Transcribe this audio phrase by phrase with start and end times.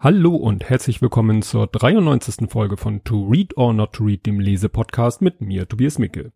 [0.00, 2.48] Hallo und herzlich willkommen zur 93.
[2.48, 6.30] Folge von To Read or Not to Read, dem Lesepodcast mit mir, Tobias Micke.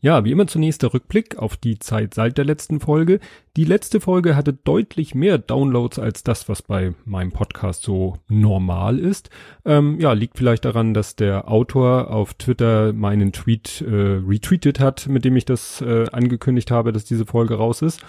[0.00, 3.18] Ja, wie immer zunächst der Rückblick auf die Zeit seit der letzten Folge.
[3.56, 9.00] Die letzte Folge hatte deutlich mehr Downloads als das, was bei meinem Podcast so normal
[9.00, 9.28] ist.
[9.64, 15.08] Ähm, ja, liegt vielleicht daran, dass der Autor auf Twitter meinen Tweet äh, retweetet hat,
[15.08, 18.04] mit dem ich das äh, angekündigt habe, dass diese Folge raus ist.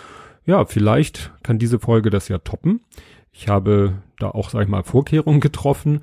[0.46, 2.82] Ja, vielleicht kann diese Folge das ja toppen.
[3.42, 6.02] Ich habe da auch, sag ich mal, Vorkehrungen getroffen.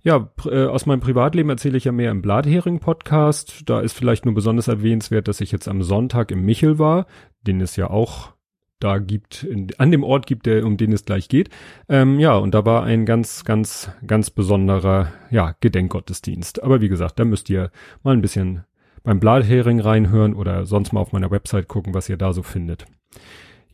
[0.00, 3.64] Ja, äh, aus meinem Privatleben erzähle ich ja mehr im Blathering-Podcast.
[3.66, 7.04] Da ist vielleicht nur besonders erwähnenswert, dass ich jetzt am Sonntag im Michel war,
[7.42, 8.32] den es ja auch
[8.80, 11.50] da gibt, in, an dem Ort gibt, der, um den es gleich geht.
[11.90, 16.62] Ähm, ja, und da war ein ganz, ganz, ganz besonderer, ja, Gedenkgottesdienst.
[16.62, 17.70] Aber wie gesagt, da müsst ihr
[18.02, 18.64] mal ein bisschen
[19.02, 22.86] beim Blathering reinhören oder sonst mal auf meiner Website gucken, was ihr da so findet.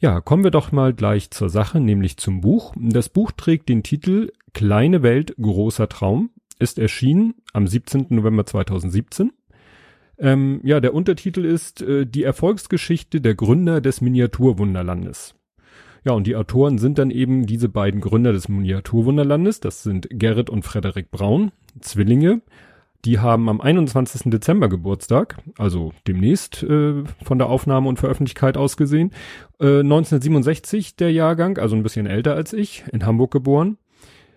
[0.01, 2.73] Ja, kommen wir doch mal gleich zur Sache, nämlich zum Buch.
[2.77, 8.07] Das Buch trägt den Titel Kleine Welt, großer Traum, ist erschienen am 17.
[8.11, 9.33] November 2017.
[10.19, 15.35] Ähm, ja, der Untertitel ist äh, Die Erfolgsgeschichte der Gründer des Miniaturwunderlandes.
[16.05, 19.59] Ja, und die Autoren sind dann eben diese beiden Gründer des Miniaturwunderlandes.
[19.59, 22.43] Das sind Gerrit und Frederik Braun, Zwillinge,
[23.05, 24.31] die haben am 21.
[24.31, 29.13] Dezember Geburtstag, also demnächst äh, von der Aufnahme und Veröffentlichkeit aus gesehen.
[29.61, 33.79] Äh, 1967 der Jahrgang, also ein bisschen älter als ich, in Hamburg geboren.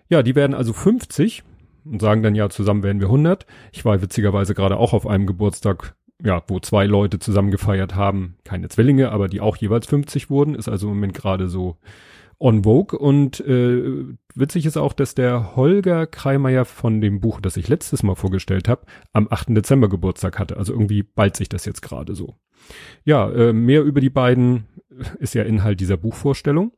[0.08, 1.42] Ja, die werden also 50
[1.84, 3.46] und sagen dann ja, zusammen werden wir 100.
[3.72, 8.36] Ich war witzigerweise gerade auch auf einem Geburtstag, ja, wo zwei Leute zusammen gefeiert haben,
[8.44, 11.76] keine Zwillinge, aber die auch jeweils 50 wurden, ist also im Moment gerade so
[12.42, 14.04] on Vogue und äh,
[14.34, 18.68] witzig ist auch, dass der Holger Kreimeier von dem Buch, das ich letztes Mal vorgestellt
[18.68, 19.56] habe, am 8.
[19.56, 20.56] Dezember Geburtstag hatte.
[20.56, 22.34] Also irgendwie ballt sich das jetzt gerade so.
[23.04, 24.64] Ja, äh, mehr über die beiden
[25.20, 26.72] ist ja Inhalt dieser Buchvorstellung.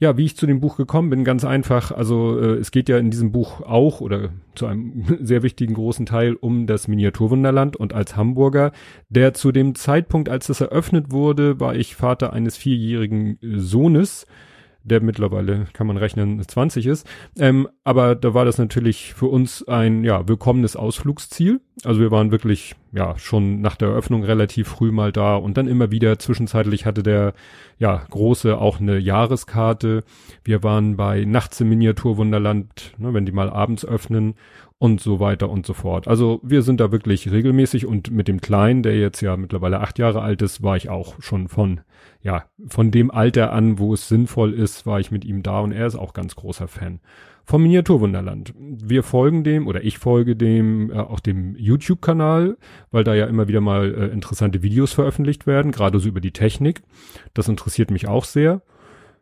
[0.00, 1.90] Ja, wie ich zu dem Buch gekommen bin, ganz einfach.
[1.90, 6.06] Also äh, es geht ja in diesem Buch auch oder zu einem sehr wichtigen großen
[6.06, 8.72] Teil um das Miniaturwunderland und als Hamburger,
[9.08, 14.26] der zu dem Zeitpunkt, als das eröffnet wurde, war ich Vater eines vierjährigen Sohnes
[14.88, 17.06] der mittlerweile, kann man rechnen, 20 ist.
[17.38, 21.62] Ähm, aber da war das natürlich für uns ein, ja, willkommenes Ausflugsziel.
[21.84, 25.68] Also wir waren wirklich, ja, schon nach der Eröffnung relativ früh mal da und dann
[25.68, 27.32] immer wieder zwischenzeitlich hatte der,
[27.78, 30.04] ja, große auch eine Jahreskarte.
[30.44, 34.34] Wir waren bei Nachts im Miniaturwunderland, ne, wenn die mal abends öffnen
[34.76, 36.08] und so weiter und so fort.
[36.08, 39.98] Also wir sind da wirklich regelmäßig und mit dem Kleinen, der jetzt ja mittlerweile acht
[39.98, 41.80] Jahre alt ist, war ich auch schon von,
[42.20, 45.72] ja, von dem Alter an, wo es sinnvoll ist, war ich mit ihm da und
[45.72, 47.00] er ist auch ganz großer Fan
[47.48, 48.52] vom Miniaturwunderland.
[48.58, 52.58] Wir folgen dem oder ich folge dem äh, auch dem YouTube-Kanal,
[52.90, 56.32] weil da ja immer wieder mal äh, interessante Videos veröffentlicht werden, gerade so über die
[56.32, 56.82] Technik.
[57.32, 58.60] Das interessiert mich auch sehr.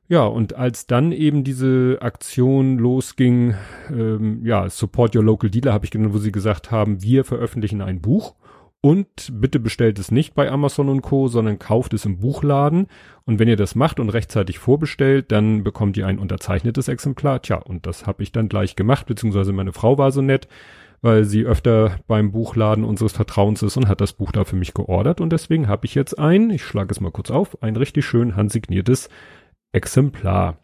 [0.08, 3.54] Ja, und als dann eben diese Aktion losging,
[3.90, 7.80] ähm, ja, Support Your Local Dealer habe ich genannt, wo sie gesagt haben, wir veröffentlichen
[7.80, 8.34] ein Buch
[8.86, 12.86] und bitte bestellt es nicht bei Amazon und Co., sondern kauft es im Buchladen.
[13.24, 17.42] Und wenn ihr das macht und rechtzeitig vorbestellt, dann bekommt ihr ein unterzeichnetes Exemplar.
[17.42, 20.46] Tja, und das habe ich dann gleich gemacht, beziehungsweise meine Frau war so nett,
[21.02, 24.72] weil sie öfter beim Buchladen unseres Vertrauens ist und hat das Buch da für mich
[24.72, 25.20] geordert.
[25.20, 28.36] Und deswegen habe ich jetzt ein, ich schlage es mal kurz auf, ein richtig schön
[28.36, 29.08] handsigniertes
[29.72, 30.58] Exemplar.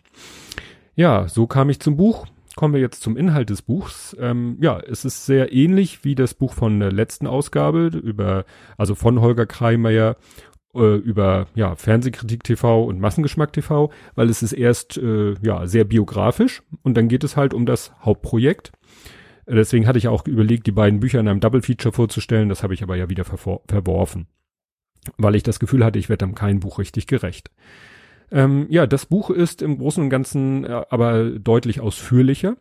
[0.94, 2.26] Ja, so kam ich zum Buch.
[2.54, 4.16] Kommen wir jetzt zum Inhalt des Buchs.
[4.20, 8.44] Ähm, ja, es ist sehr ähnlich wie das Buch von der letzten Ausgabe über,
[8.76, 10.16] also von Holger Kreimeier
[10.74, 15.84] äh, über ja Fernsehkritik TV und Massengeschmack TV, weil es ist erst äh, ja sehr
[15.84, 18.72] biografisch und dann geht es halt um das Hauptprojekt.
[19.46, 22.48] Deswegen hatte ich auch überlegt, die beiden Bücher in einem Double Feature vorzustellen.
[22.48, 24.28] Das habe ich aber ja wieder verworfen,
[25.18, 27.50] weil ich das Gefühl hatte, ich werde dann kein Buch richtig gerecht.
[28.32, 32.56] Ähm, ja, das Buch ist im Großen und Ganzen äh, aber deutlich ausführlicher.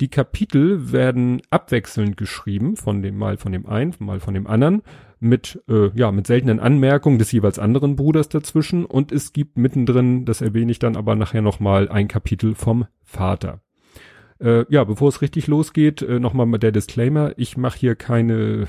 [0.00, 4.82] Die Kapitel werden abwechselnd geschrieben, von dem mal von dem einen, mal von dem anderen,
[5.20, 10.24] mit äh, ja mit seltenen Anmerkungen des jeweils anderen Bruders dazwischen und es gibt mittendrin,
[10.24, 13.60] das erwähne ich dann aber nachher noch mal, ein Kapitel vom Vater.
[14.40, 18.68] Äh, ja, bevor es richtig losgeht, äh, noch mal der Disclaimer: Ich mache hier keine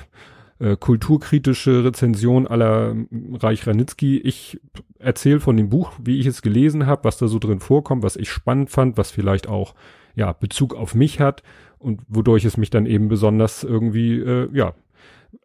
[0.60, 2.96] äh, kulturkritische Rezension aller
[3.34, 4.18] Reich Ranitzky.
[4.20, 4.60] Ich
[5.00, 8.16] erzähle von dem Buch, wie ich es gelesen habe, was da so drin vorkommt, was
[8.16, 9.74] ich spannend fand, was vielleicht auch
[10.16, 11.44] ja Bezug auf mich hat
[11.78, 14.74] und wodurch es mich dann eben besonders irgendwie äh, ja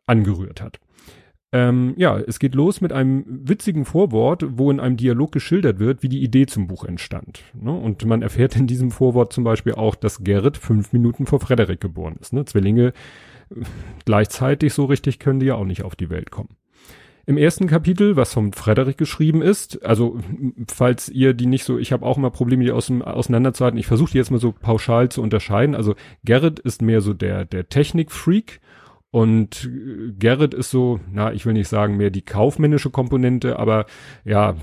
[0.07, 0.81] angerührt hat.
[1.53, 6.03] Ähm, ja, es geht los mit einem witzigen Vorwort, wo in einem Dialog geschildert wird,
[6.03, 7.45] wie die Idee zum Buch entstand.
[7.53, 7.71] Ne?
[7.71, 11.81] Und man erfährt in diesem Vorwort zum Beispiel auch, dass Gerrit fünf Minuten vor Frederik
[11.81, 12.33] geboren ist.
[12.33, 12.45] Ne?
[12.45, 12.93] Zwillinge
[14.05, 16.57] gleichzeitig so richtig können die ja auch nicht auf die Welt kommen.
[17.27, 20.19] Im ersten Kapitel, was vom Frederik geschrieben ist, also
[20.69, 23.81] falls ihr die nicht so, ich habe auch immer Probleme, die aus auseinanderzuhalten.
[23.81, 25.75] Ich versuche die jetzt mal so pauschal zu unterscheiden.
[25.75, 25.95] Also
[26.25, 28.61] Gerrit ist mehr so der der Technikfreak
[29.15, 29.71] und
[30.19, 33.87] Gerrit ist so, na, ich will nicht sagen mehr die kaufmännische Komponente, aber
[34.25, 34.57] ja,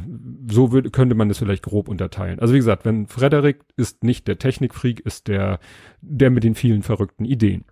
[0.52, 2.38] so würde, könnte man das vielleicht grob unterteilen.
[2.40, 5.60] Also wie gesagt, wenn Frederik ist nicht der Technikfreak, ist der
[6.02, 7.64] der mit den vielen verrückten Ideen.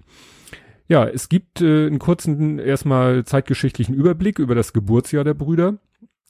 [0.90, 5.78] Ja, es gibt äh, einen kurzen erstmal zeitgeschichtlichen Überblick über das Geburtsjahr der Brüder.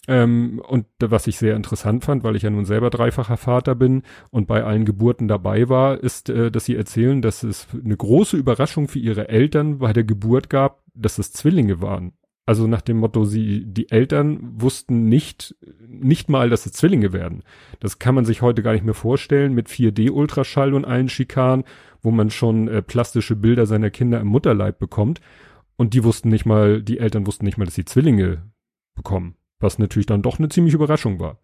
[0.07, 4.03] Ähm, und was ich sehr interessant fand, weil ich ja nun selber dreifacher Vater bin
[4.31, 8.35] und bei allen Geburten dabei war, ist, äh, dass sie erzählen, dass es eine große
[8.35, 12.13] Überraschung für ihre Eltern bei der Geburt gab, dass es Zwillinge waren.
[12.49, 15.55] Also nach dem Motto, sie, die Eltern wussten nicht,
[15.87, 17.43] nicht mal, dass es Zwillinge werden.
[17.79, 21.63] Das kann man sich heute gar nicht mehr vorstellen mit 4D-Ultraschall und allen Schikanen
[22.01, 25.21] wo man schon äh, plastische Bilder seiner Kinder im Mutterleib bekommt.
[25.75, 28.43] Und die wussten nicht mal, die Eltern wussten nicht mal, dass sie Zwillinge
[28.95, 29.35] bekommen.
[29.59, 31.39] Was natürlich dann doch eine ziemliche Überraschung war.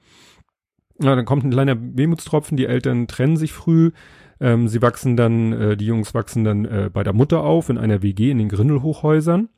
[1.02, 3.92] Ja, dann kommt ein kleiner Wehmutstropfen, die Eltern trennen sich früh.
[4.40, 7.78] Ähm, sie wachsen dann, äh, die Jungs wachsen dann äh, bei der Mutter auf in
[7.78, 9.50] einer WG in den Grindelhochhäusern.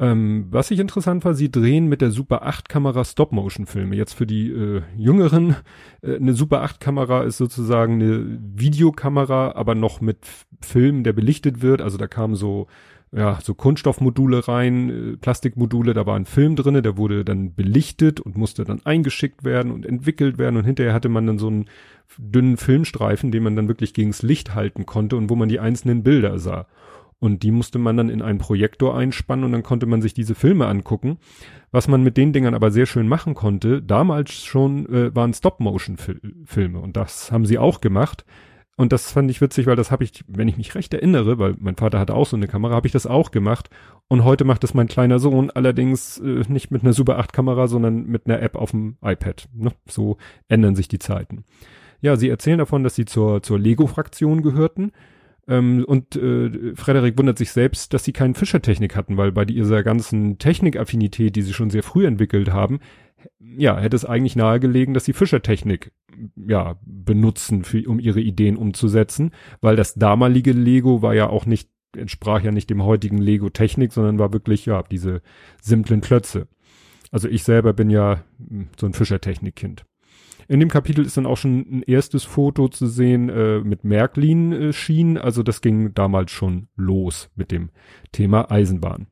[0.00, 3.94] Ähm, was ich interessant war, sie drehen mit der Super 8 Kamera Stop-Motion-Filme.
[3.94, 5.56] Jetzt für die äh, Jüngeren,
[6.00, 10.26] äh, eine Super 8 Kamera ist sozusagen eine Videokamera, aber noch mit
[10.62, 11.82] Film, der belichtet wird.
[11.82, 12.66] Also da kamen so,
[13.12, 18.20] ja, so Kunststoffmodule rein, äh, Plastikmodule, da war ein Film drinne, der wurde dann belichtet
[18.20, 21.66] und musste dann eingeschickt werden und entwickelt werden und hinterher hatte man dann so einen
[22.16, 26.02] dünnen Filmstreifen, den man dann wirklich gegens Licht halten konnte und wo man die einzelnen
[26.02, 26.66] Bilder sah.
[27.20, 30.34] Und die musste man dann in einen Projektor einspannen und dann konnte man sich diese
[30.34, 31.18] Filme angucken.
[31.70, 36.80] Was man mit den Dingern aber sehr schön machen konnte, damals schon äh, waren Stop-Motion-Filme
[36.80, 38.24] und das haben sie auch gemacht.
[38.80, 41.54] Und das fand ich witzig, weil das habe ich, wenn ich mich recht erinnere, weil
[41.60, 43.68] mein Vater hatte auch so eine Kamera, habe ich das auch gemacht.
[44.08, 47.68] Und heute macht es mein kleiner Sohn allerdings äh, nicht mit einer Super 8 Kamera,
[47.68, 49.50] sondern mit einer App auf dem iPad.
[49.52, 49.72] Ne?
[49.86, 50.16] So
[50.48, 51.44] ändern sich die Zeiten.
[52.00, 54.92] Ja, sie erzählen davon, dass sie zur, zur Lego-Fraktion gehörten.
[55.50, 59.82] Ähm, und äh, Frederik wundert sich selbst, dass sie keinen Fischertechnik hatten, weil bei dieser
[59.82, 62.78] ganzen Technikaffinität, die sie schon sehr früh entwickelt haben,
[63.38, 65.92] ja, hätte es eigentlich nahegelegen, dass sie Fischertechnik
[66.36, 71.68] ja benutzen, für, um ihre Ideen umzusetzen, weil das damalige Lego war ja auch nicht
[71.96, 75.22] entsprach ja nicht dem heutigen Lego Technik, sondern war wirklich ja diese
[75.60, 76.46] simplen Klötze.
[77.10, 79.84] Also ich selber bin ja hm, so ein Fischertechnikkind.
[80.50, 85.16] In dem Kapitel ist dann auch schon ein erstes Foto zu sehen äh, mit Märklin-Schienen.
[85.16, 87.70] Also das ging damals schon los mit dem
[88.10, 89.06] Thema Eisenbahn.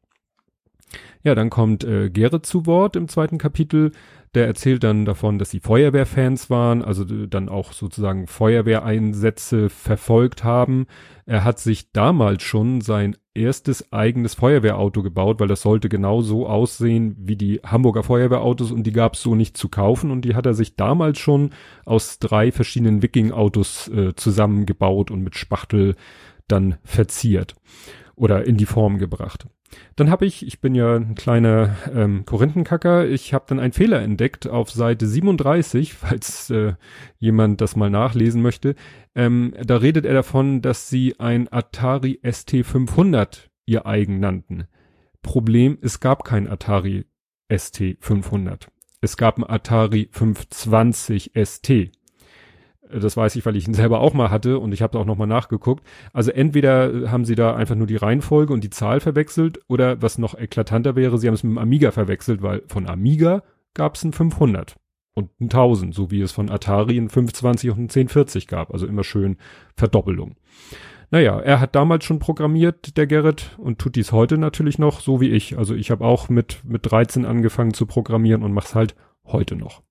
[1.22, 3.92] Ja, dann kommt äh, Gerrit zu Wort im zweiten Kapitel.
[4.34, 10.86] Der erzählt dann davon, dass sie Feuerwehrfans waren, also dann auch sozusagen Feuerwehreinsätze verfolgt haben.
[11.24, 16.46] Er hat sich damals schon sein erstes eigenes Feuerwehrauto gebaut, weil das sollte genau so
[16.46, 20.34] aussehen wie die Hamburger Feuerwehrautos und die gab es so nicht zu kaufen und die
[20.34, 21.50] hat er sich damals schon
[21.84, 25.94] aus drei verschiedenen Viking-Autos äh, zusammengebaut und mit Spachtel
[26.48, 27.54] dann verziert
[28.16, 29.46] oder in die Form gebracht.
[29.96, 34.00] Dann habe ich, ich bin ja ein kleiner ähm, Korinthenkacker, ich habe dann einen Fehler
[34.00, 36.74] entdeckt auf Seite 37, falls äh,
[37.18, 38.74] jemand das mal nachlesen möchte.
[39.14, 44.66] Ähm, da redet er davon, dass sie ein Atari ST 500 ihr eigen nannten.
[45.22, 47.06] Problem, es gab kein Atari
[47.54, 48.68] ST 500.
[49.00, 51.92] Es gab ein Atari 520 ST.
[52.92, 55.16] Das weiß ich, weil ich ihn selber auch mal hatte und ich habe auch noch
[55.16, 55.84] mal nachgeguckt.
[56.12, 60.18] Also entweder haben sie da einfach nur die Reihenfolge und die Zahl verwechselt oder was
[60.18, 63.42] noch eklatanter wäre, sie haben es mit dem Amiga verwechselt, weil von Amiga
[63.74, 64.76] gab es ein 500
[65.14, 68.72] und ein 1000, so wie es von Atari ein 520 und ein 1040 gab.
[68.72, 69.36] Also immer schön
[69.76, 70.36] Verdoppelung.
[71.10, 75.20] Naja, er hat damals schon programmiert, der Gerrit, und tut dies heute natürlich noch, so
[75.20, 75.56] wie ich.
[75.56, 79.82] Also ich habe auch mit, mit 13 angefangen zu programmieren und mach's halt heute noch.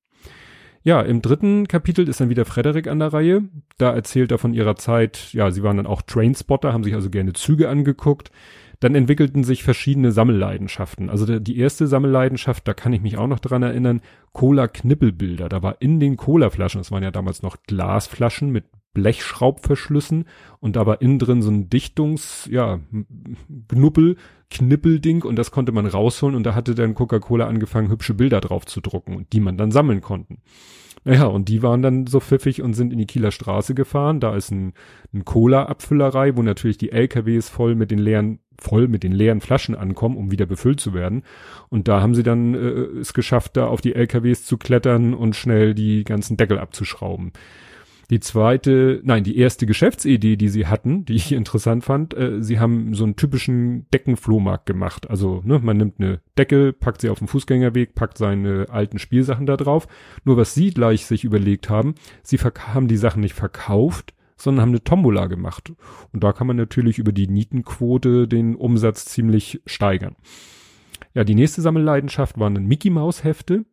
[0.83, 3.43] Ja, im dritten Kapitel ist dann wieder Frederik an der Reihe.
[3.77, 7.09] Da erzählt er von ihrer Zeit, ja, sie waren dann auch Trainspotter, haben sich also
[7.09, 8.31] gerne Züge angeguckt.
[8.79, 11.09] Dann entwickelten sich verschiedene Sammelleidenschaften.
[11.09, 14.01] Also die erste Sammelleidenschaft, da kann ich mich auch noch dran erinnern,
[14.33, 15.49] Cola-Knippelbilder.
[15.49, 18.65] Da war in den Cola-Flaschen, das waren ja damals noch Glasflaschen mit
[18.97, 20.25] Blechschraubverschlüssen
[20.59, 22.79] und da war innen drin so ein Dichtungs, ja,
[23.67, 24.17] Knuppel,
[24.49, 28.65] Knippelding und das konnte man rausholen und da hatte dann Coca-Cola angefangen, hübsche Bilder drauf
[28.65, 30.41] zu drucken und die man dann sammeln konnten.
[31.03, 34.19] Naja, und die waren dann so pfiffig und sind in die Kieler Straße gefahren.
[34.19, 34.73] Da ist ein,
[35.13, 39.75] ein Cola-Abfüllerei, wo natürlich die LKWs voll mit den leeren, voll mit den leeren Flaschen
[39.75, 41.23] ankommen, um wieder befüllt zu werden.
[41.69, 45.35] Und da haben sie dann äh, es geschafft, da auf die LKWs zu klettern und
[45.35, 47.31] schnell die ganzen Deckel abzuschrauben.
[48.09, 52.57] Die zweite, nein, die erste Geschäftsidee, die sie hatten, die ich interessant fand, äh, sie
[52.57, 55.09] haben so einen typischen Deckenflohmarkt gemacht.
[55.09, 59.45] Also, ne, man nimmt eine Decke, packt sie auf den Fußgängerweg, packt seine alten Spielsachen
[59.45, 59.87] da drauf.
[60.23, 64.69] Nur was sie gleich sich überlegt haben, sie haben die Sachen nicht verkauft, sondern haben
[64.69, 65.73] eine Tombola gemacht.
[66.13, 70.15] Und da kann man natürlich über die Nietenquote den Umsatz ziemlich steigern.
[71.13, 73.65] Ja, die nächste Sammelleidenschaft waren dann Mickey Maus Hefte.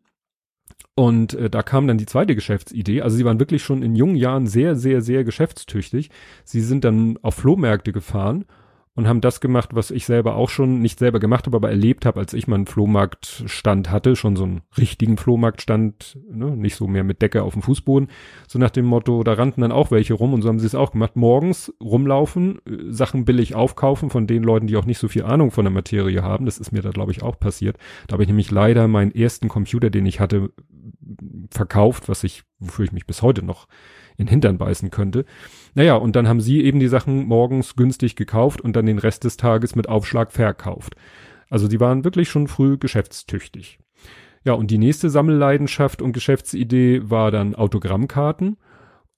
[0.94, 3.02] Und äh, da kam dann die zweite Geschäftsidee.
[3.02, 6.10] Also sie waren wirklich schon in jungen Jahren sehr, sehr, sehr geschäftstüchtig.
[6.44, 8.44] Sie sind dann auf Flohmärkte gefahren
[8.96, 12.06] und haben das gemacht, was ich selber auch schon nicht selber gemacht habe, aber erlebt
[12.06, 16.86] habe, als ich mal einen Flohmarktstand hatte, schon so einen richtigen Flohmarktstand, ne, nicht so
[16.86, 18.08] mehr mit Decke auf dem Fußboden,
[18.46, 20.76] so nach dem Motto, da rannten dann auch welche rum und so haben sie es
[20.76, 25.08] auch gemacht, morgens rumlaufen, äh, Sachen billig aufkaufen von den Leuten, die auch nicht so
[25.08, 28.12] viel Ahnung von der Materie haben, das ist mir da glaube ich auch passiert, da
[28.12, 30.50] habe ich nämlich leider meinen ersten Computer, den ich hatte,
[31.50, 33.66] verkauft, was ich, wofür ich mich bis heute noch
[34.16, 35.24] in Hintern beißen könnte.
[35.74, 39.24] Naja, und dann haben sie eben die Sachen morgens günstig gekauft und dann den Rest
[39.24, 40.94] des Tages mit Aufschlag verkauft.
[41.50, 43.78] Also die waren wirklich schon früh geschäftstüchtig.
[44.44, 48.58] Ja, und die nächste Sammelleidenschaft und Geschäftsidee war dann Autogrammkarten.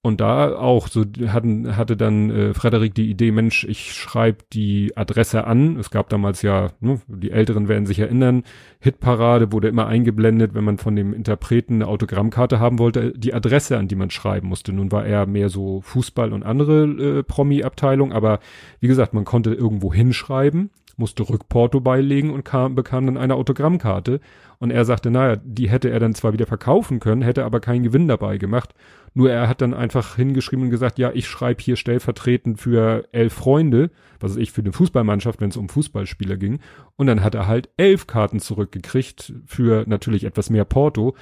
[0.06, 4.96] Und da auch so hatten, hatte dann äh, Frederik die Idee, Mensch, ich schreibe die
[4.96, 5.80] Adresse an.
[5.80, 8.44] Es gab damals ja, ne, die Älteren werden sich erinnern,
[8.78, 13.78] Hitparade wurde immer eingeblendet, wenn man von dem Interpreten eine Autogrammkarte haben wollte, die Adresse,
[13.78, 14.72] an die man schreiben musste.
[14.72, 18.38] Nun war er mehr so Fußball und andere äh, Promi-Abteilung, aber
[18.78, 24.20] wie gesagt, man konnte irgendwo hinschreiben, musste Rückporto beilegen und kam, bekam dann eine Autogrammkarte.
[24.58, 27.82] Und er sagte, naja, die hätte er dann zwar wieder verkaufen können, hätte aber keinen
[27.82, 28.74] Gewinn dabei gemacht.
[29.12, 33.32] Nur er hat dann einfach hingeschrieben und gesagt, ja, ich schreibe hier stellvertretend für elf
[33.32, 36.60] Freunde, was ist ich für eine Fußballmannschaft, wenn es um Fußballspieler ging.
[36.96, 41.14] Und dann hat er halt elf Karten zurückgekriegt für natürlich etwas mehr Porto.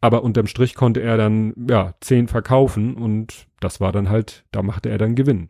[0.00, 4.62] Aber unterm Strich konnte er dann, ja, zehn verkaufen und das war dann halt, da
[4.62, 5.48] machte er dann Gewinn.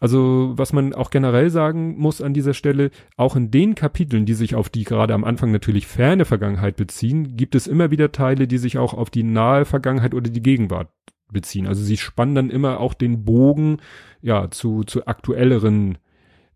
[0.00, 4.34] Also was man auch generell sagen muss an dieser Stelle, auch in den Kapiteln, die
[4.34, 8.46] sich auf die gerade am Anfang natürlich ferne Vergangenheit beziehen, gibt es immer wieder Teile,
[8.46, 10.88] die sich auch auf die nahe Vergangenheit oder die Gegenwart
[11.32, 11.66] beziehen.
[11.66, 13.78] Also sie spannen dann immer auch den Bogen
[14.20, 15.98] ja zu, zu aktuelleren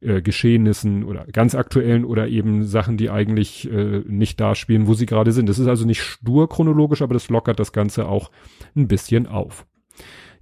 [0.00, 4.94] äh, Geschehnissen oder ganz aktuellen oder eben Sachen, die eigentlich äh, nicht da spielen, wo
[4.94, 5.48] sie gerade sind.
[5.48, 8.30] Das ist also nicht stur chronologisch, aber das lockert das Ganze auch
[8.76, 9.66] ein bisschen auf.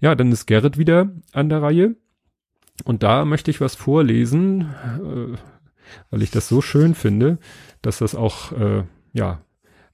[0.00, 1.97] Ja, dann ist Gerrit wieder an der Reihe.
[2.85, 5.37] Und da möchte ich was vorlesen, äh,
[6.11, 7.38] weil ich das so schön finde,
[7.83, 9.42] dass das auch, äh, ja,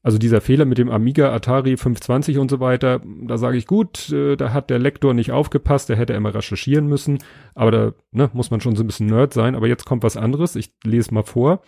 [0.04, 4.10] also dieser Fehler mit dem Amiga Atari 520 und so weiter, da sage ich gut,
[4.10, 7.18] äh, da hat der Lektor nicht aufgepasst, der hätte immer recherchieren müssen,
[7.54, 9.54] aber da ne, muss man schon so ein bisschen Nerd sein.
[9.54, 11.62] Aber jetzt kommt was anderes, ich lese mal vor.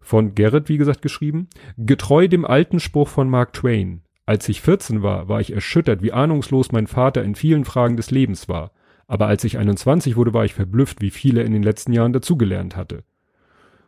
[0.00, 1.48] Von Gerrit, wie gesagt, geschrieben.
[1.76, 4.02] Getreu dem alten Spruch von Mark Twain.
[4.24, 8.10] Als ich 14 war, war ich erschüttert, wie ahnungslos mein Vater in vielen Fragen des
[8.10, 8.70] Lebens war.
[9.08, 12.12] Aber als ich 21 wurde, war ich verblüfft, wie viel er in den letzten Jahren
[12.12, 13.02] dazugelernt hatte.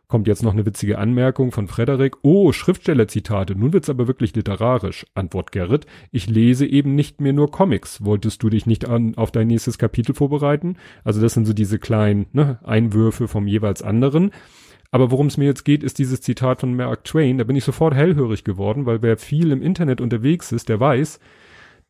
[0.07, 2.17] Kommt jetzt noch eine witzige Anmerkung von Frederik.
[2.21, 3.55] Oh, Schriftstellerzitate.
[3.55, 5.05] Nun wird's aber wirklich literarisch.
[5.13, 5.85] Antwort Gerrit.
[6.11, 8.03] Ich lese eben nicht mehr nur Comics.
[8.03, 10.75] Wolltest du dich nicht an, auf dein nächstes Kapitel vorbereiten?
[11.05, 14.31] Also das sind so diese kleinen ne, Einwürfe vom jeweils anderen.
[14.91, 17.37] Aber worum es mir jetzt geht, ist dieses Zitat von Mark Twain.
[17.37, 21.21] Da bin ich sofort hellhörig geworden, weil wer viel im Internet unterwegs ist, der weiß,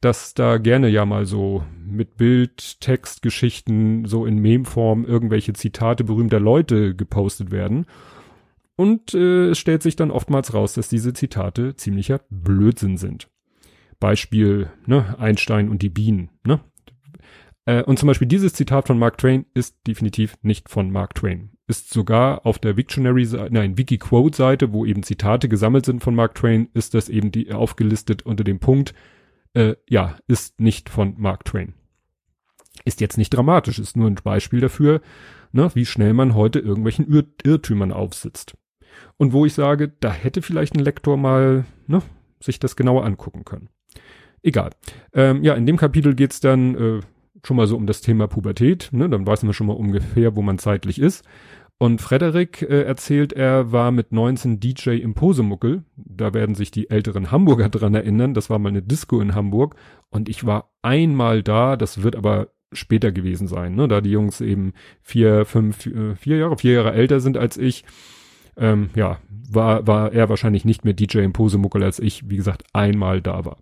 [0.01, 6.03] dass da gerne ja mal so mit Bild, Text, Geschichten so in Meme-Form irgendwelche Zitate
[6.03, 7.85] berühmter Leute gepostet werden.
[8.75, 13.29] Und äh, es stellt sich dann oftmals raus, dass diese Zitate ziemlicher Blödsinn sind.
[13.99, 16.61] Beispiel, ne, Einstein und die Bienen, ne?
[17.65, 21.51] Äh, und zum Beispiel dieses Zitat von Mark Twain ist definitiv nicht von Mark Twain.
[21.67, 26.69] Ist sogar auf der Wiktionary, nein, Wikiquote-Seite, wo eben Zitate gesammelt sind von Mark Twain,
[26.73, 28.95] ist das eben die aufgelistet unter dem Punkt,
[29.53, 31.73] äh, ja, ist nicht von Mark Twain.
[32.85, 35.01] Ist jetzt nicht dramatisch, ist nur ein Beispiel dafür,
[35.51, 38.55] ne, wie schnell man heute irgendwelchen Irr Irrtümern aufsitzt.
[39.17, 42.01] Und wo ich sage, da hätte vielleicht ein Lektor mal ne,
[42.39, 43.69] sich das genauer angucken können.
[44.43, 44.71] Egal.
[45.13, 46.99] Ähm, ja, in dem Kapitel geht's dann äh,
[47.43, 48.89] schon mal so um das Thema Pubertät.
[48.91, 49.09] Ne?
[49.09, 51.23] Dann weiß man schon mal ungefähr, wo man zeitlich ist.
[51.81, 55.83] Und Frederik äh, erzählt, er war mit 19 DJ im Posemuckel.
[55.95, 58.35] Da werden sich die älteren Hamburger dran erinnern.
[58.35, 59.75] Das war mal eine Disco in Hamburg.
[60.11, 61.75] Und ich war einmal da.
[61.77, 63.87] Das wird aber später gewesen sein, ne?
[63.87, 67.83] da die Jungs eben vier, fünf, äh, vier Jahre, vier Jahre älter sind als ich.
[68.57, 69.17] Ähm, ja,
[69.49, 73.43] war, war er wahrscheinlich nicht mehr DJ im Posemuckel, als ich, wie gesagt, einmal da
[73.43, 73.57] war.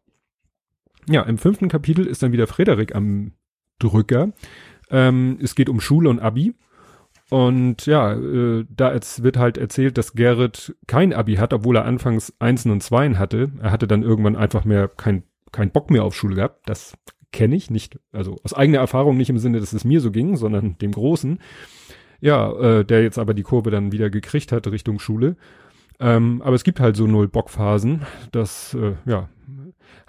[1.08, 3.32] Ja, im fünften Kapitel ist dann wieder Frederik am
[3.80, 4.34] Drücker.
[4.90, 6.54] Ähm, es geht um Schule und Abi.
[7.30, 12.34] Und ja, äh, da wird halt erzählt, dass Gerrit kein Abi hat, obwohl er anfangs
[12.40, 13.52] Einsen und Zweien hatte.
[13.62, 16.68] Er hatte dann irgendwann einfach mehr kein, kein Bock mehr auf Schule gehabt.
[16.68, 16.94] Das
[17.32, 20.36] kenne ich nicht, also aus eigener Erfahrung nicht im Sinne, dass es mir so ging,
[20.36, 21.40] sondern dem Großen.
[22.20, 25.38] Ja, äh, der jetzt aber die Kurve dann wieder gekriegt hat Richtung Schule.
[26.00, 28.02] Ähm, aber es gibt halt so null Bockphasen.
[28.32, 29.30] Das, äh, ja,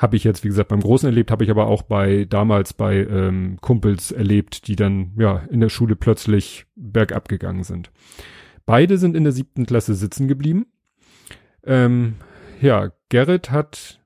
[0.00, 3.04] habe ich jetzt, wie gesagt, beim Großen erlebt, habe ich aber auch bei damals bei
[3.04, 7.90] ähm, Kumpels erlebt, die dann ja in der Schule plötzlich bergab gegangen sind.
[8.64, 10.66] Beide sind in der siebten Klasse sitzen geblieben.
[11.64, 12.14] Ähm,
[12.62, 14.00] ja, Gerrit hat,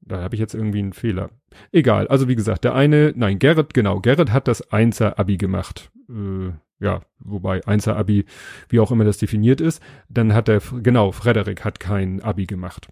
[0.00, 1.28] da habe ich jetzt irgendwie einen Fehler.
[1.70, 5.90] Egal, also wie gesagt, der eine, nein, Gerrit, genau, Gerrit hat das Einser-Abi gemacht.
[6.08, 8.24] Äh, ja, wobei Einser-Abi,
[8.70, 9.82] wie auch immer das definiert ist.
[10.08, 12.88] Dann hat er, genau, Frederik hat kein Abi gemacht.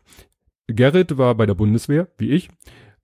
[0.66, 2.48] Gerrit war bei der Bundeswehr, wie ich,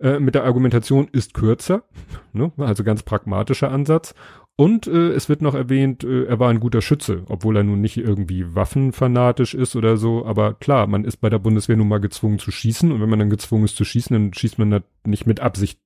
[0.01, 1.85] äh, mit der Argumentation ist kürzer,
[2.33, 2.53] ne?
[2.57, 4.15] also ganz pragmatischer Ansatz.
[4.57, 7.81] Und äh, es wird noch erwähnt, äh, er war ein guter Schütze, obwohl er nun
[7.81, 10.27] nicht irgendwie waffenfanatisch ist oder so.
[10.27, 12.93] Aber klar, man ist bei der Bundeswehr nun mal gezwungen zu schießen.
[12.93, 15.81] Und wenn man dann gezwungen ist zu schießen, dann schießt man nicht mit Absicht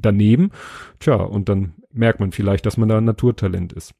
[0.00, 0.50] daneben.
[0.98, 3.94] Tja, und dann merkt man vielleicht, dass man da ein Naturtalent ist.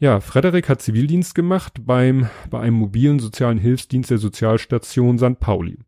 [0.00, 5.38] Ja, Frederik hat Zivildienst gemacht beim, bei einem mobilen sozialen Hilfsdienst der Sozialstation St.
[5.38, 5.78] Pauli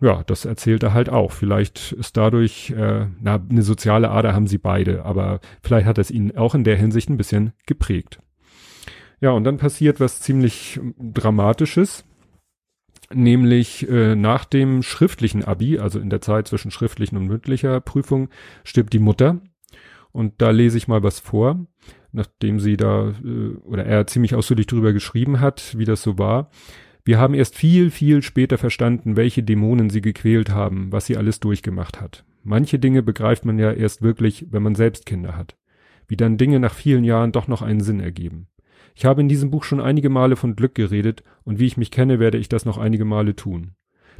[0.00, 1.32] ja, das erzählt er halt auch.
[1.32, 6.10] Vielleicht ist dadurch, äh, na, eine soziale Ader haben sie beide, aber vielleicht hat es
[6.10, 8.20] ihn auch in der Hinsicht ein bisschen geprägt.
[9.20, 12.04] Ja, und dann passiert was ziemlich Dramatisches,
[13.12, 18.28] nämlich äh, nach dem schriftlichen Abi, also in der Zeit zwischen schriftlichen und mündlicher Prüfung,
[18.62, 19.40] stirbt die Mutter.
[20.12, 21.66] Und da lese ich mal was vor,
[22.12, 26.50] nachdem sie da, äh, oder er ziemlich ausführlich drüber geschrieben hat, wie das so war.
[27.08, 31.40] Wir haben erst viel, viel später verstanden, welche Dämonen sie gequält haben, was sie alles
[31.40, 32.26] durchgemacht hat.
[32.44, 35.56] Manche Dinge begreift man ja erst wirklich, wenn man selbst Kinder hat.
[36.06, 38.48] Wie dann Dinge nach vielen Jahren doch noch einen Sinn ergeben.
[38.94, 41.90] Ich habe in diesem Buch schon einige Male von Glück geredet und wie ich mich
[41.90, 43.70] kenne, werde ich das noch einige Male tun.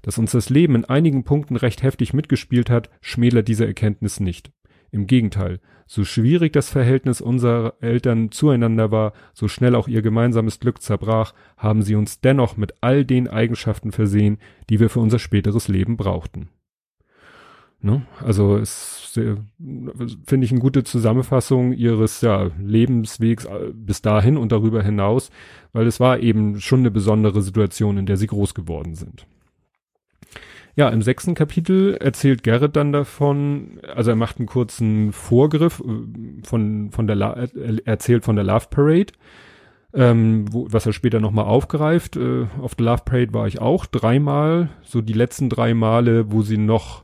[0.00, 4.50] Dass uns das Leben in einigen Punkten recht heftig mitgespielt hat, schmälert diese Erkenntnis nicht.
[4.90, 10.60] Im Gegenteil, so schwierig das Verhältnis unserer Eltern zueinander war, so schnell auch ihr gemeinsames
[10.60, 15.18] Glück zerbrach, haben sie uns dennoch mit all den Eigenschaften versehen, die wir für unser
[15.18, 16.48] späteres Leben brauchten.
[17.80, 18.02] Ne?
[18.24, 19.18] Also es
[20.26, 25.30] finde ich eine gute Zusammenfassung ihres ja, Lebenswegs äh, bis dahin und darüber hinaus,
[25.72, 29.26] weil es war eben schon eine besondere Situation, in der sie groß geworden sind.
[30.78, 36.46] Ja, im sechsten Kapitel erzählt Gerrit dann davon, also er macht einen kurzen Vorgriff äh,
[36.46, 37.48] von, von der, La er
[37.84, 39.12] erzählt von der Love Parade,
[39.92, 42.16] ähm, wo, was er später nochmal aufgreift.
[42.16, 46.42] Äh, auf der Love Parade war ich auch dreimal, so die letzten drei Male, wo
[46.42, 47.02] sie noch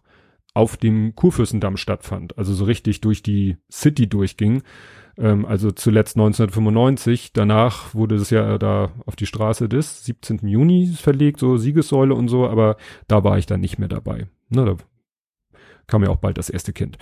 [0.55, 4.63] auf dem Kurfürstendamm stattfand, also so richtig durch die City durchging.
[5.19, 7.33] Ähm, also zuletzt 1995.
[7.33, 10.47] Danach wurde es ja da auf die Straße des 17.
[10.47, 12.77] Juni verlegt, so Siegessäule und so, aber
[13.09, 14.29] da war ich dann nicht mehr dabei.
[14.49, 14.77] Na, da
[15.87, 16.99] kam ja auch bald das erste Kind.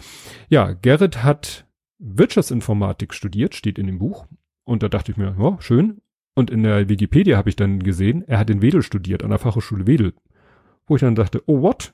[0.48, 1.66] Ja, Gerrit hat
[1.98, 4.26] Wirtschaftsinformatik studiert, steht in dem Buch.
[4.64, 6.00] Und da dachte ich mir, ja, schön.
[6.34, 9.38] Und in der Wikipedia habe ich dann gesehen, er hat in Wedel studiert, an der
[9.38, 10.14] Fachhochschule Wedel.
[10.86, 11.92] Wo ich dann dachte, oh what?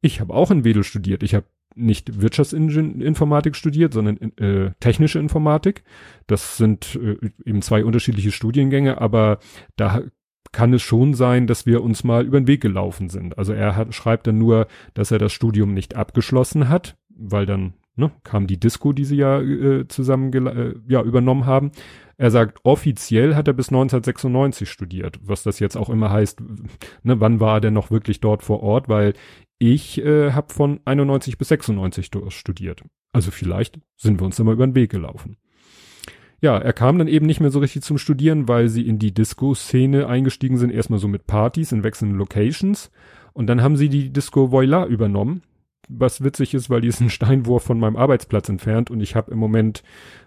[0.00, 1.22] Ich habe auch in Wedel studiert.
[1.22, 5.84] Ich habe nicht Wirtschaftsinformatik studiert, sondern äh, technische Informatik.
[6.26, 9.38] Das sind äh, eben zwei unterschiedliche Studiengänge, aber
[9.76, 10.02] da
[10.52, 13.38] kann es schon sein, dass wir uns mal über den Weg gelaufen sind.
[13.38, 17.74] Also er hat, schreibt dann nur, dass er das Studium nicht abgeschlossen hat, weil dann
[17.94, 21.70] ne, kam die Disco, die sie ja äh, zusammen äh, ja, übernommen haben.
[22.16, 26.40] Er sagt, offiziell hat er bis 1996 studiert, was das jetzt auch immer heißt,
[27.02, 29.14] ne, wann war er denn noch wirklich dort vor Ort, weil
[29.60, 32.82] ich äh, habe von 91 bis 96 studiert.
[33.12, 35.36] Also vielleicht sind wir uns da mal über den Weg gelaufen.
[36.40, 39.12] Ja, er kam dann eben nicht mehr so richtig zum Studieren, weil sie in die
[39.12, 42.90] Disco-Szene eingestiegen sind, erstmal so mit Partys in wechselnden Locations.
[43.34, 45.42] Und dann haben sie die Disco Voila übernommen,
[45.90, 49.30] was witzig ist, weil die ist ein Steinwurf von meinem Arbeitsplatz entfernt und ich habe
[49.30, 49.82] im Moment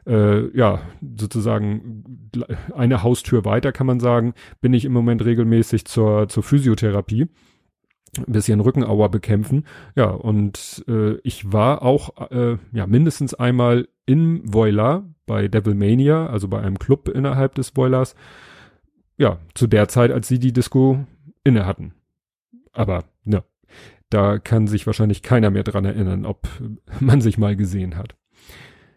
[0.05, 0.81] äh, ja
[1.17, 2.29] sozusagen
[2.75, 7.27] eine Haustür weiter, kann man sagen, bin ich im Moment regelmäßig zur, zur Physiotherapie
[8.17, 9.65] ein bisschen Rückenauer bekämpfen.
[9.95, 16.47] Ja, und äh, ich war auch äh, ja mindestens einmal in Voila bei Devilmania, also
[16.47, 18.15] bei einem Club innerhalb des Voilas.
[19.17, 21.05] Ja, zu der Zeit, als sie die Disco
[21.43, 21.93] inne hatten.
[22.71, 23.43] Aber ne,
[24.09, 26.47] da kann sich wahrscheinlich keiner mehr dran erinnern, ob
[26.99, 28.15] man sich mal gesehen hat.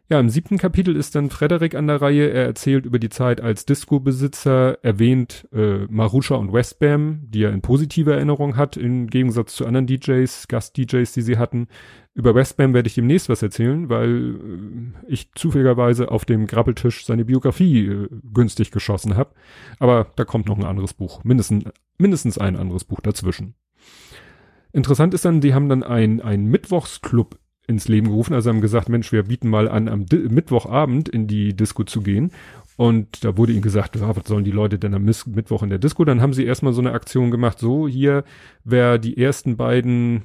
[0.08, 2.30] Ja, im siebten Kapitel ist dann Frederik an der Reihe.
[2.30, 7.60] Er erzählt über die Zeit als Disco-Besitzer, erwähnt äh, Marusha und Westbam, die er in
[7.60, 11.66] positiver Erinnerung hat, im Gegensatz zu anderen DJs, Gast-DJs, die sie hatten.
[12.14, 17.24] Über Westbam werde ich demnächst was erzählen, weil äh, ich zufälligerweise auf dem Grappeltisch seine
[17.24, 19.34] Biografie äh, günstig geschossen habe.
[19.80, 21.64] Aber da kommt noch ein anderes Buch, mindestens,
[21.98, 23.54] mindestens ein anderes Buch dazwischen.
[24.72, 28.34] Interessant ist dann, die haben dann ein, ein Mittwochsclub ins Leben gerufen.
[28.34, 32.02] Also haben gesagt, Mensch, wir bieten mal an, am Di Mittwochabend in die Disco zu
[32.02, 32.30] gehen.
[32.76, 35.78] Und da wurde ihnen gesagt, ja, was sollen die Leute denn am Mittwoch in der
[35.78, 36.04] Disco?
[36.04, 38.24] Dann haben sie erstmal so eine Aktion gemacht, so hier,
[38.64, 40.22] wer die ersten beiden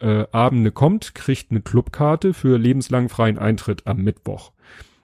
[0.00, 4.52] äh, Abende kommt, kriegt eine Clubkarte für lebenslang freien Eintritt am Mittwoch.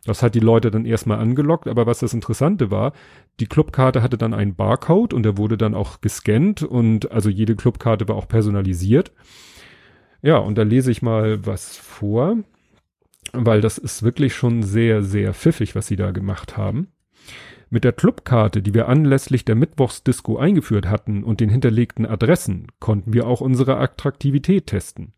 [0.04, 2.92] Das hat die Leute dann erstmal angelockt, aber was das Interessante war,
[3.38, 7.56] die Clubkarte hatte dann einen Barcode und der wurde dann auch gescannt und also jede
[7.56, 9.12] Clubkarte war auch personalisiert.
[10.22, 12.36] Ja, und da lese ich mal was vor,
[13.32, 16.88] weil das ist wirklich schon sehr, sehr pfiffig, was sie da gemacht haben.
[17.70, 23.12] Mit der Clubkarte, die wir anlässlich der Mittwochsdisco eingeführt hatten und den hinterlegten Adressen, konnten
[23.12, 25.12] wir auch unsere Attraktivität testen.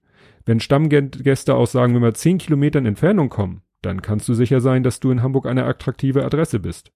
[0.44, 4.82] Wenn Stammgäste aus, sagen wir mal, 10 Kilometern Entfernung kommen, dann kannst du sicher sein,
[4.82, 6.92] dass du in Hamburg eine attraktive Adresse bist.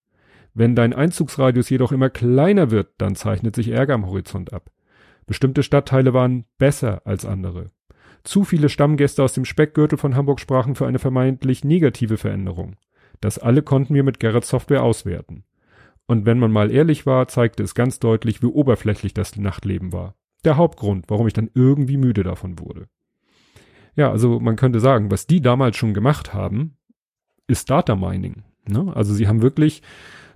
[0.53, 4.71] Wenn dein Einzugsradius jedoch immer kleiner wird, dann zeichnet sich Ärger am Horizont ab.
[5.27, 7.71] Bestimmte Stadtteile waren besser als andere.
[8.27, 12.75] Zu viele Stammgäste aus dem Speckgürtel von Hamburg sprachen für eine vermeintlich negative Veränderung.
[13.21, 15.45] Das alle konnten wir mit Garrett Software auswerten.
[16.07, 20.17] Und wenn man mal ehrlich war, zeigte es ganz deutlich, wie oberflächlich das Nachtleben war.
[20.45, 22.89] Der Hauptgrund, warum ich dann irgendwie müde davon wurde.
[23.95, 26.77] Ja, also man könnte sagen, was die damals schon gemacht haben,
[27.47, 28.43] ist Data Mining.
[28.67, 28.91] Ne?
[28.93, 29.83] Also sie haben wirklich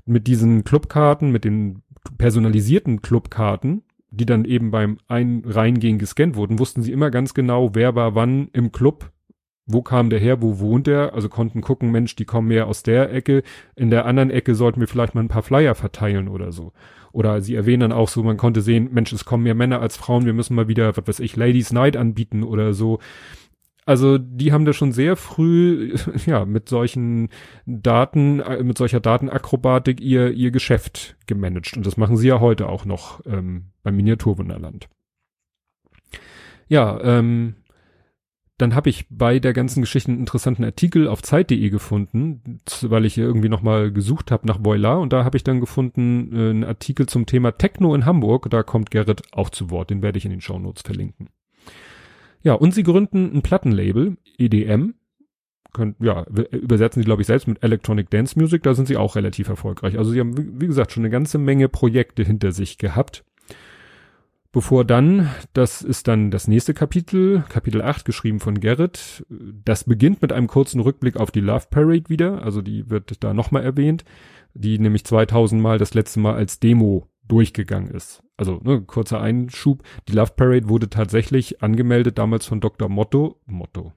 [0.07, 1.83] mit diesen Clubkarten, mit den
[2.19, 7.75] personalisierten Clubkarten, die dann eben beim Ein Reingehen gescannt wurden, wussten sie immer ganz genau,
[7.75, 9.13] wer war wann im Club
[9.73, 12.83] wo kam der her, wo wohnt er, also konnten gucken, Mensch, die kommen mehr aus
[12.83, 13.43] der Ecke,
[13.77, 16.73] in der anderen Ecke sollten wir vielleicht mal ein paar Flyer verteilen oder so.
[17.13, 19.97] Oder sie erwähnen dann auch so, man konnte sehen, Mensch, es kommen mehr Männer als
[19.97, 22.99] Frauen, wir müssen mal wieder, was weiß ich, Ladies Night anbieten oder so.
[23.87, 25.95] Also die haben da schon sehr früh,
[26.27, 27.29] ja, mit solchen
[27.67, 31.77] Daten, äh, mit solcher Datenakrobatik ihr, ihr Geschäft gemanagt.
[31.77, 34.89] Und das machen sie ja heute auch noch ähm, beim Miniaturwunderland.
[36.69, 37.57] Ja, ähm,
[38.61, 43.17] dann habe ich bei der ganzen Geschichte einen interessanten Artikel auf Zeit.de gefunden, weil ich
[43.17, 47.07] irgendwie nochmal gesucht habe nach Voila und da habe ich dann gefunden äh, einen Artikel
[47.07, 48.51] zum Thema Techno in Hamburg.
[48.51, 51.31] Da kommt Gerrit auch zu Wort, den werde ich in den Shownotes verlinken.
[52.43, 54.95] Ja, und sie gründen ein Plattenlabel, EDM.
[55.73, 59.15] Könnt, ja, übersetzen sie, glaube ich, selbst mit Electronic Dance Music, da sind sie auch
[59.15, 59.97] relativ erfolgreich.
[59.99, 63.25] Also sie haben, wie gesagt, schon eine ganze Menge Projekte hinter sich gehabt.
[64.53, 69.25] Bevor dann, das ist dann das nächste Kapitel, Kapitel 8, geschrieben von Gerrit.
[69.29, 73.33] Das beginnt mit einem kurzen Rückblick auf die Love Parade wieder, also die wird da
[73.33, 74.05] nochmal erwähnt,
[74.55, 78.25] die nämlich 2000 Mal das letzte Mal als Demo durchgegangen ist.
[78.41, 82.89] Also ne, kurzer Einschub, die Love Parade wurde tatsächlich angemeldet damals von Dr.
[82.89, 83.93] Motto, Motto,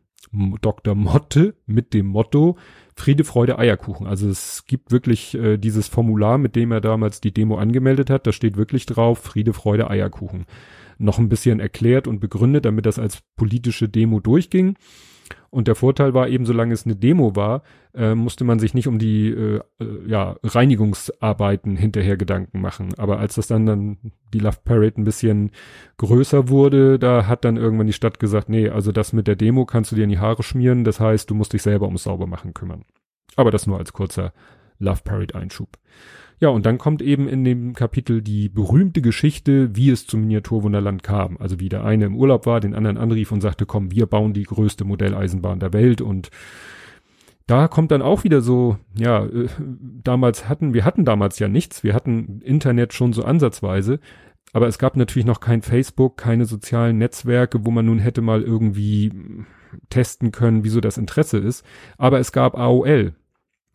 [0.60, 0.95] Dr.
[0.95, 2.58] Motte mit dem Motto
[2.93, 4.06] Friede, Freude, Eierkuchen.
[4.06, 8.27] Also es gibt wirklich äh, dieses Formular, mit dem er damals die Demo angemeldet hat.
[8.27, 10.45] Da steht wirklich drauf Friede, Freude, Eierkuchen.
[10.97, 14.75] Noch ein bisschen erklärt und begründet, damit das als politische Demo durchging.
[15.49, 17.62] Und der Vorteil war eben, solange es eine Demo war,
[17.93, 22.93] äh, musste man sich nicht um die äh, äh, ja, Reinigungsarbeiten hinterher Gedanken machen.
[22.97, 23.97] Aber als das dann, dann
[24.33, 25.51] die Love Parade ein bisschen
[25.97, 29.65] größer wurde, da hat dann irgendwann die Stadt gesagt, nee, also das mit der Demo
[29.65, 32.53] kannst du dir in die Haare schmieren, das heißt, du musst dich selber ums Saubermachen
[32.53, 32.83] kümmern.
[33.36, 34.33] Aber das nur als kurzer
[34.79, 35.77] Love Parade Einschub.
[36.43, 41.01] Ja, und dann kommt eben in dem Kapitel die berühmte Geschichte, wie es zum Miniaturwunderland
[41.01, 41.38] kam.
[41.38, 44.34] Also wie der eine im Urlaub war, den anderen anrief und sagte, komm, wir bauen
[44.34, 46.32] die größte Modelleisenbahn der Welt und
[47.47, 49.47] da kommt dann auch wieder so, ja, äh,
[50.03, 54.01] damals hatten, wir hatten damals ja nichts, wir hatten Internet schon so ansatzweise,
[54.51, 58.41] aber es gab natürlich noch kein Facebook, keine sozialen Netzwerke, wo man nun hätte mal
[58.41, 59.13] irgendwie
[59.89, 61.65] testen können, wieso das Interesse ist.
[61.97, 63.13] Aber es gab AOL.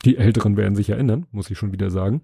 [0.04, 2.22] Die Älteren werden sich erinnern, muss ich schon wieder sagen.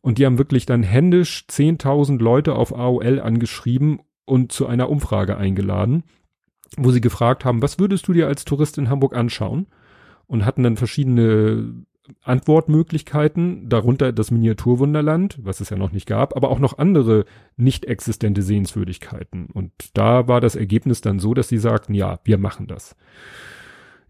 [0.00, 5.36] Und die haben wirklich dann händisch 10.000 Leute auf AOL angeschrieben und zu einer Umfrage
[5.36, 6.04] eingeladen,
[6.76, 9.66] wo sie gefragt haben, was würdest du dir als Tourist in Hamburg anschauen?
[10.26, 11.84] Und hatten dann verschiedene
[12.22, 17.24] Antwortmöglichkeiten, darunter das Miniaturwunderland, was es ja noch nicht gab, aber auch noch andere
[17.56, 19.46] nicht existente Sehenswürdigkeiten.
[19.46, 22.96] Und da war das Ergebnis dann so, dass sie sagten, ja, wir machen das.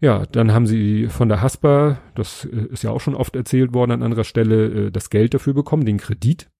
[0.05, 3.73] Ja, dann haben sie von der Haspa, das äh, ist ja auch schon oft erzählt
[3.73, 6.51] worden an anderer Stelle, äh, das Geld dafür bekommen, den Kredit.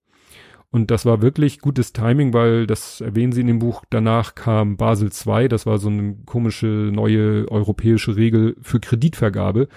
[0.72, 3.84] Und das war wirklich gutes Timing, weil das erwähnen sie in dem Buch.
[3.92, 9.68] Danach kam Basel II, das war so eine komische neue europäische Regel für Kreditvergabe.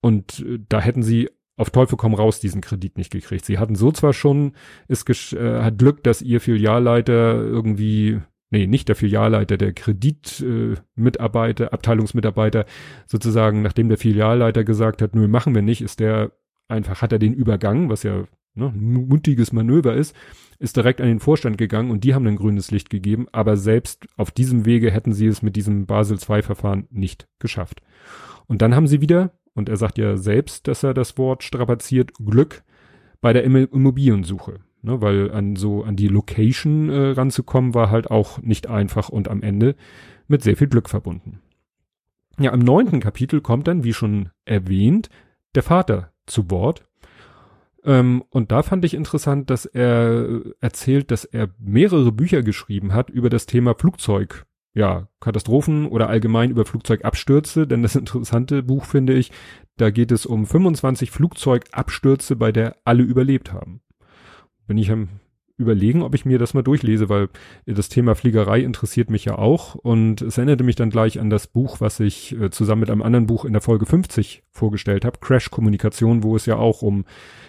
[0.00, 1.28] Und äh, da hätten sie
[1.58, 3.44] auf Teufel komm raus diesen Kredit nicht gekriegt.
[3.44, 4.54] Sie hatten so zwar schon,
[4.88, 11.70] ist äh, hat Glück, dass ihr Filialleiter irgendwie nee, nicht der Filialleiter, der Kreditmitarbeiter, äh,
[11.70, 12.66] Abteilungsmitarbeiter,
[13.06, 16.32] sozusagen, nachdem der Filialleiter gesagt hat, nö, machen wir nicht, ist der
[16.68, 20.14] einfach, hat er den Übergang, was ja ne, mutiges Manöver ist,
[20.58, 24.06] ist direkt an den Vorstand gegangen und die haben ein grünes Licht gegeben, aber selbst
[24.16, 27.80] auf diesem Wege hätten sie es mit diesem Basel II-Verfahren nicht geschafft.
[28.46, 32.12] Und dann haben sie wieder, und er sagt ja selbst, dass er das Wort strapaziert,
[32.14, 32.62] Glück
[33.20, 34.60] bei der Immobiliensuche.
[34.82, 39.28] Ne, weil an so an die Location äh, ranzukommen war halt auch nicht einfach und
[39.28, 39.76] am Ende
[40.26, 41.40] mit sehr viel Glück verbunden.
[42.38, 45.10] Ja, im neunten Kapitel kommt dann, wie schon erwähnt,
[45.54, 46.86] der Vater zu Wort.
[47.84, 53.10] Ähm, und da fand ich interessant, dass er erzählt, dass er mehrere Bücher geschrieben hat
[53.10, 59.12] über das Thema Flugzeug, ja, Katastrophen oder allgemein über Flugzeugabstürze, denn das interessante Buch finde
[59.12, 59.30] ich,
[59.76, 63.82] da geht es um 25 Flugzeugabstürze, bei der alle überlebt haben
[64.70, 65.08] bin ich am
[65.56, 67.28] überlegen, ob ich mir das mal durchlese, weil
[67.66, 69.74] das Thema Fliegerei interessiert mich ja auch.
[69.74, 73.02] Und es erinnerte mich dann gleich an das Buch, was ich äh, zusammen mit einem
[73.02, 77.04] anderen Buch in der Folge 50 vorgestellt habe, Crash Kommunikation, wo es ja auch um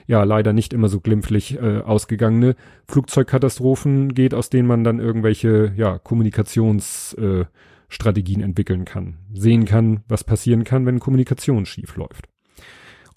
[0.07, 2.55] ja leider nicht immer so glimpflich äh, ausgegangene
[2.87, 10.23] Flugzeugkatastrophen geht, aus denen man dann irgendwelche ja Kommunikationsstrategien äh, entwickeln kann, sehen kann, was
[10.23, 12.27] passieren kann, wenn Kommunikation schief läuft.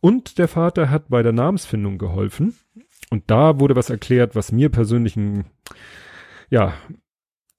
[0.02, 2.52] Und der Vater hat bei der Namensfindung geholfen
[3.10, 5.44] und da wurde was erklärt, was mir persönlich ein,
[6.50, 6.74] ja,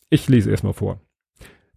[0.09, 0.99] ich lese erstmal vor.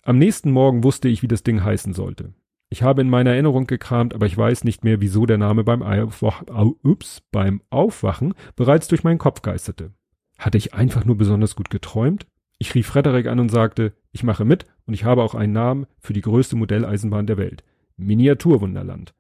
[0.03, 2.33] Am nächsten Morgen wusste ich, wie das Ding heißen sollte.
[2.71, 5.83] Ich habe in meiner Erinnerung gekramt, aber ich weiß nicht mehr, wieso der Name beim,
[5.83, 6.43] Aufwach,
[6.83, 9.93] ups, beim Aufwachen bereits durch meinen Kopf geisterte.
[10.39, 12.27] Hatte ich einfach nur besonders gut geträumt?
[12.59, 15.87] Ich rief Frederik an und sagte, ich mache mit und ich habe auch einen Namen
[15.99, 17.65] für die größte Modelleisenbahn der Welt.
[17.97, 19.15] Miniaturwunderland.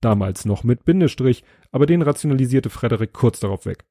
[0.00, 3.84] Damals noch mit Bindestrich, aber den rationalisierte Frederik kurz darauf weg.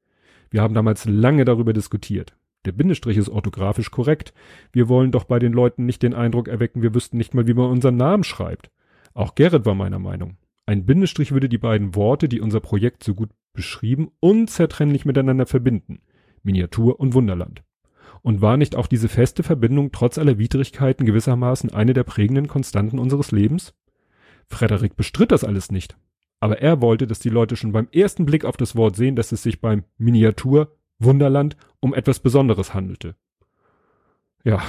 [0.54, 2.36] Wir haben damals lange darüber diskutiert.
[2.66, 4.36] Der Bindestrich ist orthografisch korrekt.
[4.72, 7.56] Wir wollen doch bei den Leuten nicht den Eindruck erwecken, wir wüssten nicht mal, wie
[7.56, 8.70] man unseren Namen schreibt.
[9.16, 10.38] Auch Gerrit war meiner Meinung.
[10.68, 16.02] Ein Bindestrich würde die beiden Worte, die unser Projekt so gut beschrieben, unzertrennlich miteinander verbinden.
[16.44, 17.63] Miniatur und Wunderland.
[18.22, 23.00] Und war nicht auch diese feste Verbindung trotz aller Widrigkeiten gewissermaßen eine der prägenden Konstanten
[23.00, 23.74] unseres Lebens?
[24.46, 25.98] Frederik bestritt das alles nicht.
[26.43, 29.32] Aber er wollte, dass die Leute schon beim ersten Blick auf das Wort sehen, dass
[29.32, 33.15] es sich beim Miniatur Wunderland um etwas Besonderes handelte.
[34.43, 34.62] Ja,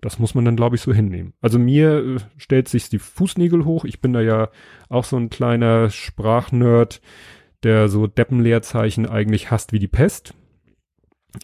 [0.00, 1.32] das muss man dann, glaube ich, so hinnehmen.
[1.40, 3.84] Also mir äh, stellt sich die Fußnägel hoch.
[3.84, 4.50] Ich bin da ja
[4.88, 7.00] auch so ein kleiner Sprachnerd,
[7.64, 10.34] der so Deppenleerzeichen eigentlich hasst wie die Pest.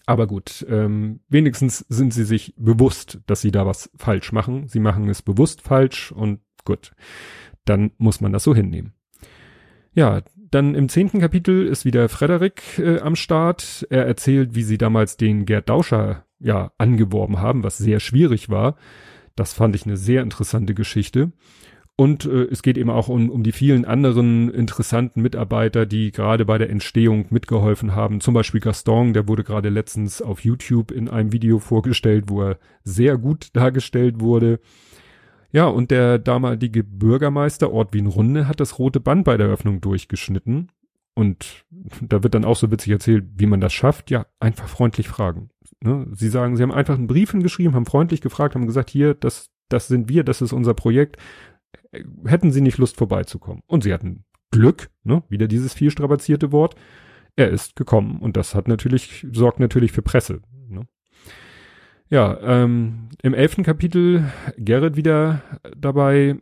[0.07, 4.69] Aber gut, ähm, wenigstens sind sie sich bewusst, dass sie da was falsch machen.
[4.69, 6.93] Sie machen es bewusst falsch und gut,
[7.65, 8.95] dann muss man das so hinnehmen.
[9.95, 13.87] Ja, dann im zehnten Kapitel ist wieder Frederik äh, am Start.
[13.91, 18.77] Er erzählt, wie sie damals den Gerd Dauscher ja angeworben haben, was sehr schwierig war.
[19.37, 21.33] Das fand ich eine sehr interessante Geschichte.
[21.97, 26.45] Und äh, es geht eben auch um, um die vielen anderen interessanten Mitarbeiter, die gerade
[26.45, 28.21] bei der Entstehung mitgeholfen haben.
[28.21, 32.59] Zum Beispiel Gaston, der wurde gerade letztens auf YouTube in einem Video vorgestellt, wo er
[32.83, 34.59] sehr gut dargestellt wurde.
[35.55, 39.81] Ja, und der damalige Bürgermeister Ort Wien Runde hat das rote Band bei der Eröffnung
[39.81, 40.73] durchgeschnitten.
[41.15, 41.65] Und
[42.03, 44.11] da wird dann auch so witzig erzählt, wie man das schafft.
[44.11, 45.51] Ja, einfach freundlich fragen.
[45.81, 46.09] Ne?
[46.11, 49.49] Sie sagen, sie haben einfach einen Brief hingeschrieben, haben freundlich gefragt, haben gesagt, hier, das,
[49.69, 51.19] das sind wir, das ist unser Projekt.
[52.27, 53.63] Hätten sie nicht Lust vorbeizukommen?
[53.69, 55.23] Und sie hatten Glück, ne?
[55.29, 56.75] wieder dieses viel strapazierte Wort.
[57.37, 60.41] Er ist gekommen und das hat natürlich, sorgt natürlich für Presse.
[62.11, 65.43] Ja, ähm, im elften Kapitel Gerrit wieder
[65.77, 66.37] dabei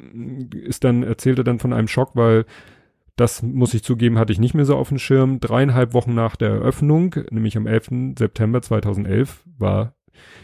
[0.52, 2.44] ist dann, erzählt er dann von einem Schock, weil
[3.16, 5.38] das muss ich zugeben, hatte ich nicht mehr so auf dem Schirm.
[5.38, 8.16] Dreieinhalb Wochen nach der Eröffnung, nämlich am 11.
[8.18, 9.94] September 2011, war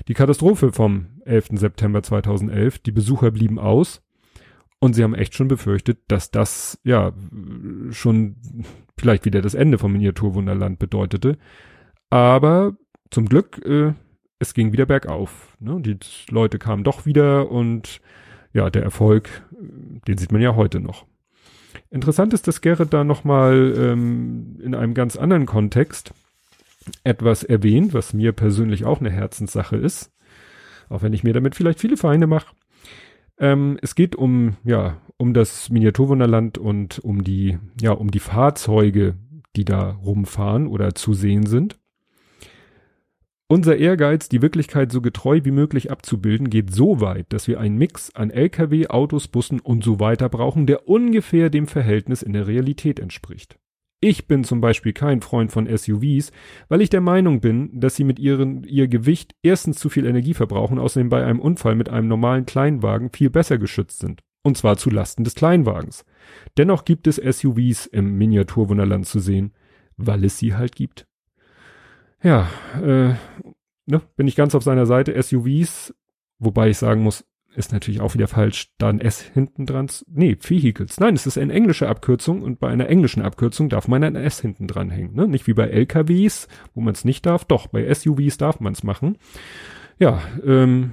[0.06, 1.48] die Katastrophe vom 11.
[1.52, 2.78] September 2011.
[2.80, 4.02] Die Besucher blieben aus
[4.80, 7.12] und sie haben echt schon befürchtet, dass das ja
[7.90, 8.36] schon
[8.96, 11.38] vielleicht wieder das Ende vom Miniaturwunderland bedeutete.
[12.10, 12.76] Aber
[13.10, 13.94] zum Glück äh,
[14.38, 15.56] es ging wieder bergauf.
[15.60, 15.80] Ne?
[15.80, 15.98] Die
[16.30, 18.00] Leute kamen doch wieder und
[18.52, 19.28] ja, der Erfolg,
[20.06, 21.06] den sieht man ja heute noch.
[21.90, 26.12] Interessant ist, dass Gerrit da nochmal ähm, in einem ganz anderen Kontext
[27.04, 30.12] etwas erwähnt, was mir persönlich auch eine Herzenssache ist,
[30.88, 32.54] auch wenn ich mir damit vielleicht viele Feinde mache.
[33.38, 39.16] Ähm, es geht um, ja, um das Miniaturwunderland und um die, ja, um die Fahrzeuge,
[39.56, 41.77] die da rumfahren oder zu sehen sind.
[43.50, 47.78] Unser Ehrgeiz, die Wirklichkeit so getreu wie möglich abzubilden, geht so weit, dass wir einen
[47.78, 52.46] Mix an Lkw, Autos, Bussen und so weiter brauchen, der ungefähr dem Verhältnis in der
[52.46, 53.58] Realität entspricht.
[54.00, 56.30] Ich bin zum Beispiel kein Freund von SUVs,
[56.68, 60.34] weil ich der Meinung bin, dass sie mit ihren, ihr Gewicht erstens zu viel Energie
[60.34, 64.20] verbrauchen, außerdem bei einem Unfall mit einem normalen Kleinwagen viel besser geschützt sind.
[64.42, 66.04] Und zwar zu Lasten des Kleinwagens.
[66.58, 69.54] Dennoch gibt es SUVs im Miniaturwunderland zu sehen,
[69.96, 71.06] weil es sie halt gibt.
[72.22, 72.48] Ja,
[72.82, 73.14] äh,
[73.86, 75.20] ne, bin ich ganz auf seiner Seite.
[75.20, 75.94] SUVs,
[76.38, 79.88] wobei ich sagen muss, ist natürlich auch wieder falsch, da ein S hinten dran.
[80.06, 81.00] Nee, Vehicles.
[81.00, 84.40] Nein, es ist eine englische Abkürzung und bei einer englischen Abkürzung darf man ein S
[84.40, 85.14] hinten dran hängen.
[85.14, 85.26] Ne?
[85.26, 87.44] Nicht wie bei LKWs, wo man es nicht darf.
[87.44, 89.18] Doch, bei SUVs darf man es machen.
[89.98, 90.92] Ja, ähm,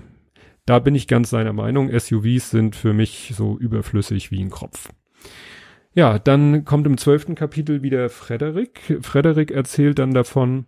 [0.66, 1.92] da bin ich ganz seiner Meinung.
[1.98, 4.90] SUVs sind für mich so überflüssig wie ein Kropf.
[5.94, 9.00] Ja, dann kommt im zwölften Kapitel wieder Frederik.
[9.02, 10.66] Frederik erzählt dann davon,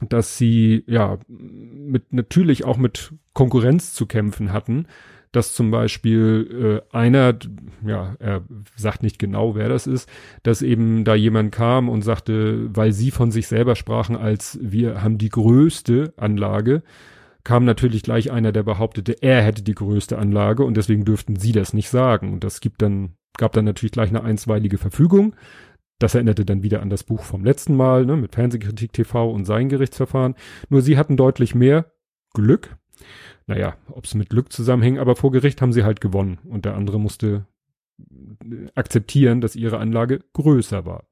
[0.00, 4.86] dass sie ja mit natürlich auch mit Konkurrenz zu kämpfen hatten,
[5.32, 7.36] dass zum Beispiel äh, einer,
[7.84, 8.42] ja, er
[8.76, 10.08] sagt nicht genau, wer das ist,
[10.42, 15.02] dass eben da jemand kam und sagte, weil sie von sich selber sprachen, als wir
[15.02, 16.82] haben die größte Anlage,
[17.44, 21.52] kam natürlich gleich einer, der behauptete, er hätte die größte Anlage und deswegen dürften sie
[21.52, 22.32] das nicht sagen.
[22.32, 25.34] Und das gibt dann, gab dann natürlich gleich eine einstweilige Verfügung.
[25.98, 29.44] Das erinnerte dann wieder an das Buch vom letzten Mal, ne, mit Fernsehkritik TV und
[29.44, 30.36] sein Gerichtsverfahren.
[30.68, 31.86] Nur sie hatten deutlich mehr
[32.34, 32.76] Glück.
[33.46, 36.76] Naja, ob es mit Glück zusammenhängt, aber vor Gericht haben sie halt gewonnen und der
[36.76, 37.46] andere musste
[37.98, 41.04] äh, akzeptieren, dass ihre Anlage größer war.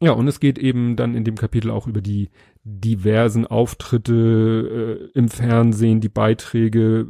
[0.00, 2.30] Ja, und es geht eben dann in dem Kapitel auch über die
[2.62, 7.06] diversen Auftritte äh, im Fernsehen, die Beiträge,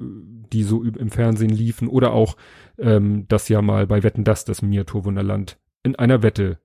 [0.52, 2.36] die so im Fernsehen liefen oder auch
[2.78, 6.58] ähm, das ja mal bei Wetten das das Miniaturwunderland in einer Wette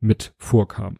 [0.00, 0.98] mit vorkam.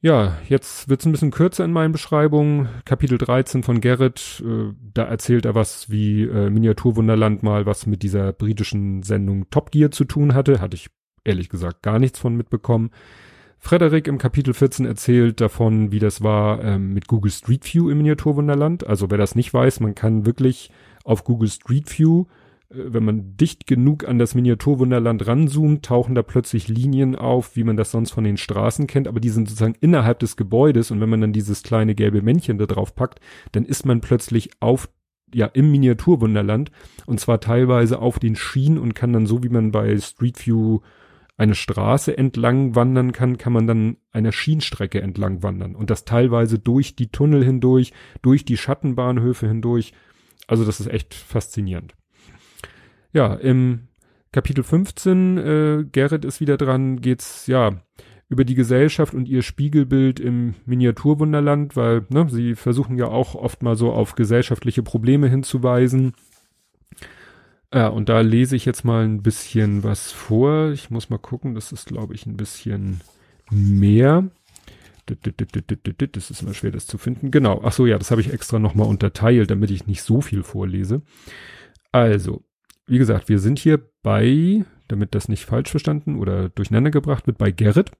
[0.00, 2.68] Ja, jetzt wird's ein bisschen kürzer in meinen Beschreibungen.
[2.84, 8.02] Kapitel 13 von Gerrit, äh, da erzählt er was, wie äh, Miniaturwunderland mal was mit
[8.02, 10.60] dieser britischen Sendung Top Gear zu tun hatte.
[10.60, 10.90] Hatte ich
[11.24, 12.90] ehrlich gesagt gar nichts von mitbekommen.
[13.58, 17.98] Frederik im Kapitel 14 erzählt davon, wie das war ähm, mit Google Street View im
[17.98, 18.86] Miniaturwunderland.
[18.86, 20.70] Also wer das nicht weiß, man kann wirklich
[21.04, 22.26] auf Google Street View
[22.68, 27.76] wenn man dicht genug an das Miniaturwunderland ranzoomt, tauchen da plötzlich Linien auf, wie man
[27.76, 31.08] das sonst von den Straßen kennt, aber die sind sozusagen innerhalb des Gebäudes und wenn
[31.08, 33.20] man dann dieses kleine gelbe Männchen da drauf packt,
[33.52, 34.88] dann ist man plötzlich auf
[35.32, 36.70] ja im Miniaturwunderland
[37.06, 40.80] und zwar teilweise auf den Schienen und kann dann so wie man bei Street View
[41.36, 46.58] eine Straße entlang wandern kann, kann man dann einer Schienstrecke entlang wandern und das teilweise
[46.58, 49.92] durch die Tunnel hindurch, durch die Schattenbahnhöfe hindurch.
[50.46, 51.94] Also das ist echt faszinierend.
[53.12, 53.88] Ja, im
[54.32, 57.80] Kapitel 15, äh, Gerrit ist wieder dran, geht's ja
[58.28, 63.62] über die Gesellschaft und ihr Spiegelbild im Miniaturwunderland, weil ne, sie versuchen ja auch oft
[63.62, 66.14] mal so auf gesellschaftliche Probleme hinzuweisen.
[67.72, 70.70] Ja, und da lese ich jetzt mal ein bisschen was vor.
[70.70, 73.00] Ich muss mal gucken, das ist, glaube ich, ein bisschen
[73.50, 74.28] mehr.
[75.06, 77.30] Das ist immer schwer, das zu finden.
[77.30, 77.60] Genau.
[77.64, 81.02] Ach so, ja, das habe ich extra nochmal unterteilt, damit ich nicht so viel vorlese.
[81.92, 82.42] Also,
[82.86, 87.38] wie gesagt, wir sind hier bei, damit das nicht falsch verstanden oder durcheinander gebracht wird,
[87.38, 87.90] bei Gerrit.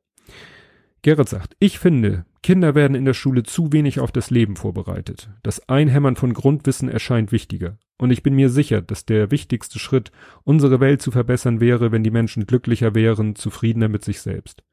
[1.02, 5.30] Gerrit sagt, ich finde, Kinder werden in der Schule zu wenig auf das Leben vorbereitet.
[5.42, 7.78] Das Einhämmern von Grundwissen erscheint wichtiger.
[7.98, 10.12] Und ich bin mir sicher, dass der wichtigste Schritt,
[10.44, 14.64] unsere Welt zu verbessern wäre, wenn die Menschen glücklicher wären, zufriedener mit sich selbst.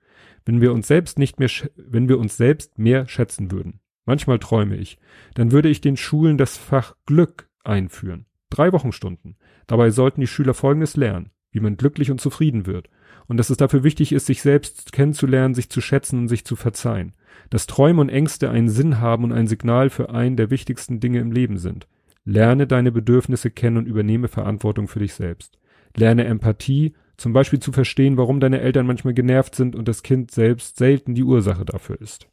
[0.46, 3.80] Wenn wir uns selbst nicht mehr, wenn wir uns selbst mehr schätzen würden.
[4.06, 5.00] Manchmal träume ich.
[5.34, 8.26] Dann würde ich den Schulen das Fach Glück einführen.
[8.50, 9.38] Drei Wochenstunden.
[9.68, 12.90] Dabei sollten die Schüler Folgendes lernen, wie man glücklich und zufrieden wird.
[13.28, 16.56] Und dass es dafür wichtig ist, sich selbst kennenzulernen, sich zu schätzen und sich zu
[16.56, 17.14] verzeihen.
[17.50, 21.20] Dass Träume und Ängste einen Sinn haben und ein Signal für einen der wichtigsten Dinge
[21.20, 21.88] im Leben sind.
[22.26, 25.58] Lerne deine Bedürfnisse kennen und übernehme Verantwortung für dich selbst.
[25.96, 30.32] Lerne Empathie, zum Beispiel zu verstehen, warum deine Eltern manchmal genervt sind und das Kind
[30.32, 32.28] selbst selten die Ursache dafür ist.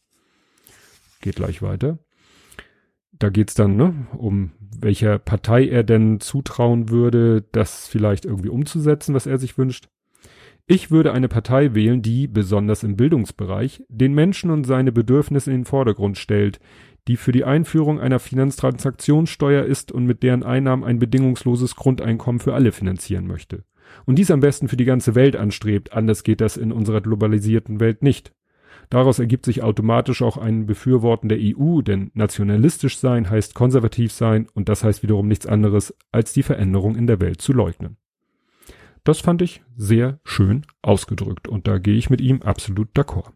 [1.20, 1.98] Geht gleich weiter
[3.20, 9.14] da geht's dann ne, um welcher Partei er denn zutrauen würde, das vielleicht irgendwie umzusetzen,
[9.14, 9.88] was er sich wünscht.
[10.66, 15.60] Ich würde eine Partei wählen, die, besonders im Bildungsbereich, den Menschen und seine Bedürfnisse in
[15.60, 16.60] den Vordergrund stellt,
[17.08, 22.54] die für die Einführung einer Finanztransaktionssteuer ist und mit deren Einnahmen ein bedingungsloses Grundeinkommen für
[22.54, 23.64] alle finanzieren möchte.
[24.06, 27.80] Und dies am besten für die ganze Welt anstrebt, anders geht das in unserer globalisierten
[27.80, 28.32] Welt nicht.
[28.90, 34.48] Daraus ergibt sich automatisch auch ein Befürworten der EU, denn nationalistisch sein heißt konservativ sein
[34.52, 37.96] und das heißt wiederum nichts anderes, als die Veränderung in der Welt zu leugnen.
[39.04, 43.30] Das fand ich sehr schön ausgedrückt und da gehe ich mit ihm absolut d'accord.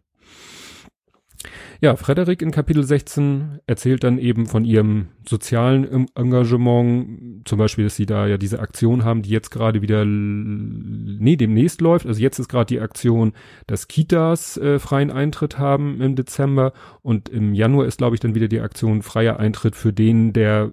[1.85, 7.95] Ja, Frederik in Kapitel 16 erzählt dann eben von ihrem sozialen Engagement, zum Beispiel, dass
[7.95, 12.07] sie da ja diese Aktion haben, die jetzt gerade wieder, nee, demnächst läuft.
[12.07, 13.35] Also jetzt ist gerade die Aktion,
[13.67, 16.73] dass Kitas äh, freien Eintritt haben im Dezember
[17.03, 20.73] und im Januar ist, glaube ich, dann wieder die Aktion freier Eintritt für den, der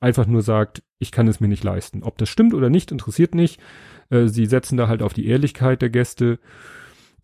[0.00, 2.02] einfach nur sagt, ich kann es mir nicht leisten.
[2.02, 3.58] Ob das stimmt oder nicht, interessiert nicht.
[4.10, 6.38] Äh, sie setzen da halt auf die Ehrlichkeit der Gäste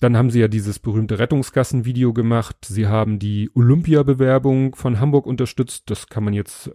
[0.02, 2.56] dann haben sie ja dieses berühmte Rettungsgassen-Video gemacht.
[2.64, 5.84] Sie haben die Olympia-Bewerbung von Hamburg unterstützt.
[5.90, 6.72] Das kann man jetzt äh,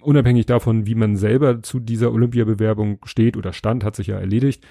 [0.00, 4.64] unabhängig davon, wie man selber zu dieser Olympia-Bewerbung steht oder stand, hat sich ja erledigt.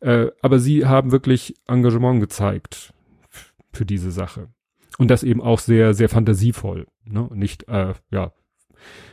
[0.00, 2.94] Äh, aber sie haben wirklich Engagement gezeigt
[3.72, 4.48] für diese Sache.
[4.96, 6.86] Und das eben auch sehr, sehr fantasievoll.
[7.04, 7.28] Ne?
[7.34, 8.32] Nicht, äh, ja,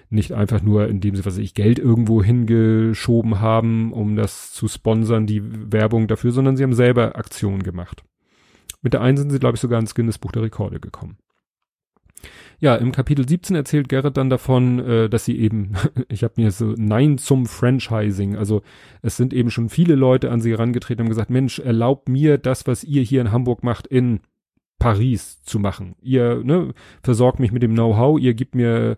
[0.10, 4.70] nicht einfach nur, indem sie, was weiß ich, Geld irgendwo hingeschoben haben, um das zu
[4.70, 8.04] sponsern, die Werbung dafür, sondern sie haben selber Aktionen gemacht.
[8.82, 11.18] Mit der einen sind sie, glaube ich, sogar ins Guinness Buch der Rekorde gekommen.
[12.60, 15.74] Ja, im Kapitel 17 erzählt Gerrit dann davon, äh, dass sie eben,
[16.10, 18.62] ich habe mir so Nein zum Franchising, also
[19.02, 22.68] es sind eben schon viele Leute an sie herangetreten und gesagt, Mensch, erlaubt mir das,
[22.68, 24.20] was ihr hier in Hamburg macht, in
[24.82, 25.94] Paris zu machen.
[26.02, 26.74] Ihr ne,
[27.04, 28.98] versorgt mich mit dem Know-how, ihr gibt mir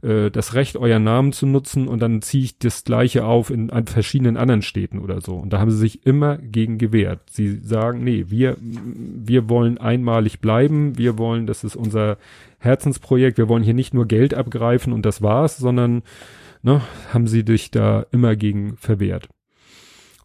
[0.00, 3.70] äh, das Recht, euren Namen zu nutzen und dann ziehe ich das gleiche auf in
[3.70, 5.34] an verschiedenen anderen Städten oder so.
[5.34, 7.22] Und da haben sie sich immer gegen gewehrt.
[7.28, 12.18] Sie sagen, nee, wir, wir wollen einmalig bleiben, wir wollen, das ist unser
[12.60, 16.04] Herzensprojekt, wir wollen hier nicht nur Geld abgreifen und das war's, sondern
[16.62, 19.28] ne, haben sie dich da immer gegen verwehrt.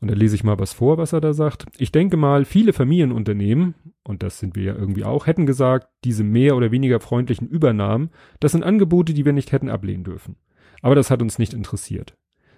[0.02, 1.66] Und da lese ich mal was vor, was er da sagt.
[1.78, 6.24] Ich denke mal, viele Familienunternehmen, und das sind wir ja irgendwie auch, hätten gesagt, diese
[6.24, 10.38] mehr oder weniger freundlichen Übernahmen, das sind Angebote, die wir nicht hätten ablehnen dürfen.
[10.82, 12.18] Aber das hat uns nicht interessiert.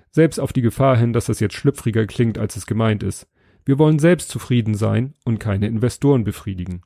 [0.09, 3.27] Selbst auf die Gefahr hin, dass das jetzt schlüpfriger klingt, als es gemeint ist.
[3.65, 6.81] Wir wollen selbst zufrieden sein und keine Investoren befriedigen.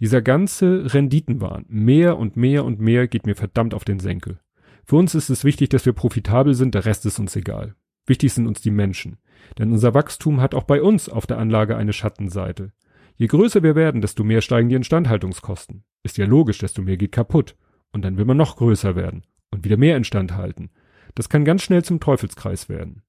[0.00, 4.40] Dieser ganze Renditenwahn, mehr und mehr und mehr geht mir verdammt auf den Senkel.
[4.84, 7.76] Für uns ist es wichtig, dass wir profitabel sind, der Rest ist uns egal.
[8.06, 9.18] Wichtig sind uns die Menschen.
[9.58, 12.72] Denn unser Wachstum hat auch bei uns auf der Anlage eine Schattenseite.
[13.16, 15.84] Je größer wir werden, desto mehr steigen die Instandhaltungskosten.
[16.02, 17.56] Ist ja logisch, desto mehr geht kaputt.
[17.92, 20.70] Und dann will man noch größer werden und wieder mehr instand halten.
[21.14, 23.02] Das kann ganz schnell zum Teufelskreis werden.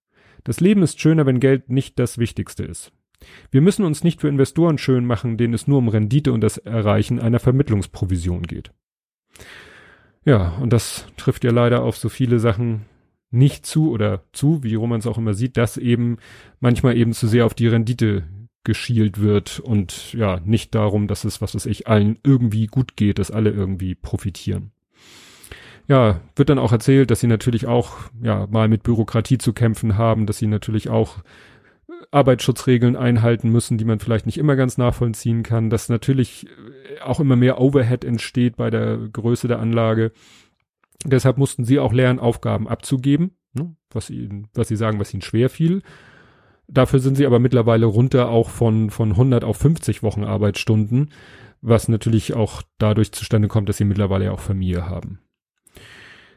[0.44, 2.92] Das Leben ist schöner, wenn Geld nicht das Wichtigste ist.
[3.50, 6.58] Wir müssen uns nicht für Investoren schön machen, denen es nur um Rendite und das
[6.58, 8.74] Erreichen einer Vermittlungsprovision geht.
[10.26, 12.86] Ja, und das trifft ja leider auf so viele Sachen
[13.34, 16.18] nicht zu oder zu, wie Roman es auch immer sieht, dass eben
[16.60, 18.24] manchmal eben zu sehr auf die Rendite
[18.64, 23.20] geschielt wird und ja, nicht darum, dass es, was weiß ich, allen irgendwie gut geht,
[23.20, 24.72] dass alle irgendwie profitieren.
[25.88, 29.98] Ja, wird dann auch erzählt, dass sie natürlich auch, ja, mal mit Bürokratie zu kämpfen
[29.98, 31.18] haben, dass sie natürlich auch
[32.12, 36.48] Arbeitsschutzregeln einhalten müssen, die man vielleicht nicht immer ganz nachvollziehen kann, dass natürlich
[37.04, 40.12] auch immer mehr Overhead entsteht bei der Größe der Anlage
[41.06, 45.22] Deshalb mussten sie auch lernen, Aufgaben abzugeben, ne, was ihnen, was sie sagen, was ihnen
[45.22, 45.82] schwer fiel.
[46.68, 51.12] Dafür sind sie aber mittlerweile runter auch von, von 100 auf 50 Wochen Arbeitsstunden,
[51.62, 55.20] was natürlich auch dadurch zustande kommt, dass sie mittlerweile auch Familie haben.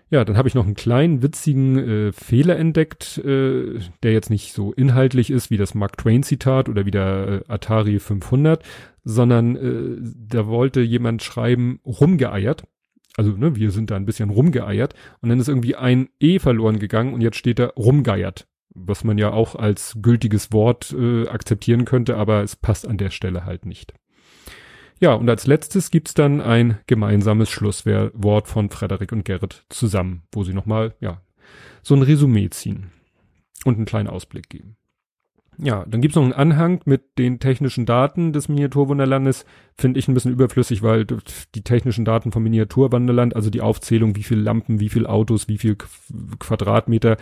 [0.09, 4.53] Ja, dann habe ich noch einen kleinen witzigen äh, Fehler entdeckt, äh, der jetzt nicht
[4.53, 8.63] so inhaltlich ist wie das Mark Twain Zitat oder wie der äh, Atari 500,
[9.03, 12.65] sondern äh, da wollte jemand schreiben rumgeeiert
[13.17, 16.79] also ne, wir sind da ein bisschen rumgeeiert und dann ist irgendwie ein E verloren
[16.79, 21.85] gegangen und jetzt steht da rumgeiert, was man ja auch als gültiges Wort äh, akzeptieren
[21.85, 23.95] könnte, aber es passt an der Stelle halt nicht.
[24.99, 30.43] Ja, und als letztes gibt's dann ein gemeinsames Schlusswort von Frederik und Gerrit zusammen, wo
[30.43, 31.21] sie nochmal, ja,
[31.83, 32.91] so ein Resümee ziehen
[33.65, 34.77] und einen kleinen Ausblick geben.
[35.59, 39.47] Ja, dann gibt's noch einen Anhang mit den technischen Daten des Miniaturwunderlandes.
[39.75, 44.23] Finde ich ein bisschen überflüssig, weil die technischen Daten vom Miniaturwunderland, also die Aufzählung, wie
[44.23, 45.77] viel Lampen, wie viel Autos, wie viel
[46.39, 47.17] Quadratmeter,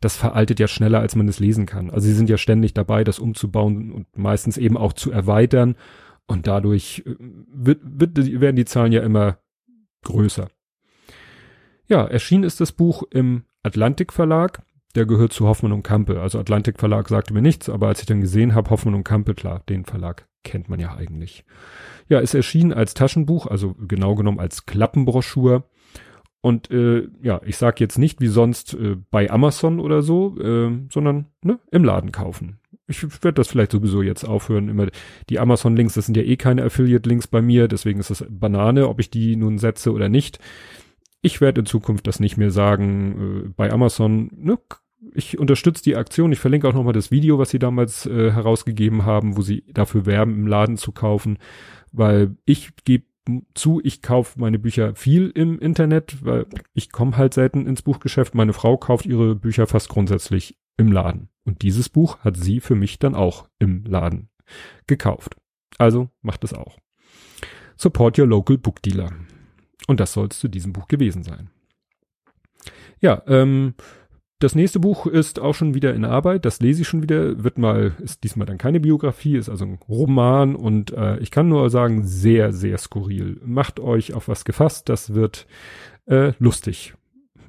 [0.00, 1.90] das veraltet ja schneller, als man es lesen kann.
[1.90, 5.76] Also sie sind ja ständig dabei, das umzubauen und meistens eben auch zu erweitern.
[6.26, 9.38] Und dadurch äh, wird, wird, werden die Zahlen ja immer
[10.04, 10.48] größer.
[11.88, 14.62] Ja, erschienen ist das Buch im Atlantik Verlag
[14.94, 16.20] der gehört zu Hoffmann und Kampe.
[16.20, 19.34] Also Atlantik Verlag sagte mir nichts, aber als ich dann gesehen habe, Hoffmann und Kampe,
[19.34, 21.44] klar, den Verlag kennt man ja eigentlich.
[22.08, 25.64] Ja, es erschien als Taschenbuch, also genau genommen als Klappenbroschur.
[26.42, 30.70] Und äh, ja, ich sag jetzt nicht wie sonst äh, bei Amazon oder so, äh,
[30.90, 32.58] sondern ne, im Laden kaufen.
[32.86, 34.68] Ich werde das vielleicht sowieso jetzt aufhören.
[34.68, 34.88] Immer
[35.28, 38.98] die Amazon-Links, das sind ja eh keine Affiliate-Links bei mir, deswegen ist das Banane, ob
[38.98, 40.40] ich die nun setze oder nicht.
[41.22, 43.44] Ich werde in Zukunft das nicht mehr sagen.
[43.46, 44.58] Äh, bei Amazon, ne,
[45.14, 46.32] ich unterstütze die Aktion.
[46.32, 50.06] Ich verlinke auch nochmal das Video, was sie damals äh, herausgegeben haben, wo sie dafür
[50.06, 51.38] werben, im Laden zu kaufen,
[51.92, 53.04] weil ich gebe
[53.54, 58.34] zu, ich kaufe meine Bücher viel im Internet, weil ich komme halt selten ins Buchgeschäft.
[58.34, 61.28] Meine Frau kauft ihre Bücher fast grundsätzlich im Laden.
[61.44, 64.30] Und dieses Buch hat sie für mich dann auch im Laden
[64.86, 65.36] gekauft.
[65.78, 66.78] Also macht es auch.
[67.76, 69.10] Support your local book dealer.
[69.86, 71.50] Und das soll es zu diesem Buch gewesen sein.
[73.00, 73.74] Ja, ähm,
[74.40, 77.58] das nächste Buch ist auch schon wieder in Arbeit, das lese ich schon wieder, wird
[77.58, 81.68] mal, ist diesmal dann keine Biografie, ist also ein Roman und äh, ich kann nur
[81.68, 83.38] sagen, sehr, sehr skurril.
[83.44, 85.46] Macht euch auf was gefasst, das wird
[86.06, 86.94] äh, lustig.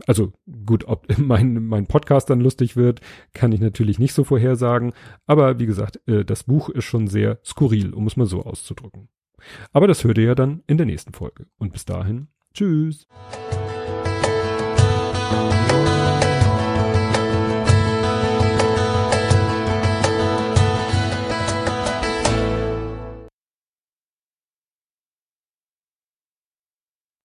[0.05, 0.33] Also
[0.65, 2.99] gut, ob mein, mein Podcast dann lustig wird,
[3.33, 4.91] kann ich natürlich nicht so vorhersagen,
[5.25, 9.07] aber wie gesagt, äh, das Buch ist schon sehr skurril, um es mal so auszudrücken.
[9.71, 11.47] Aber das hört ihr ja dann in der nächsten Folge.
[11.57, 13.07] Und bis dahin, tschüss.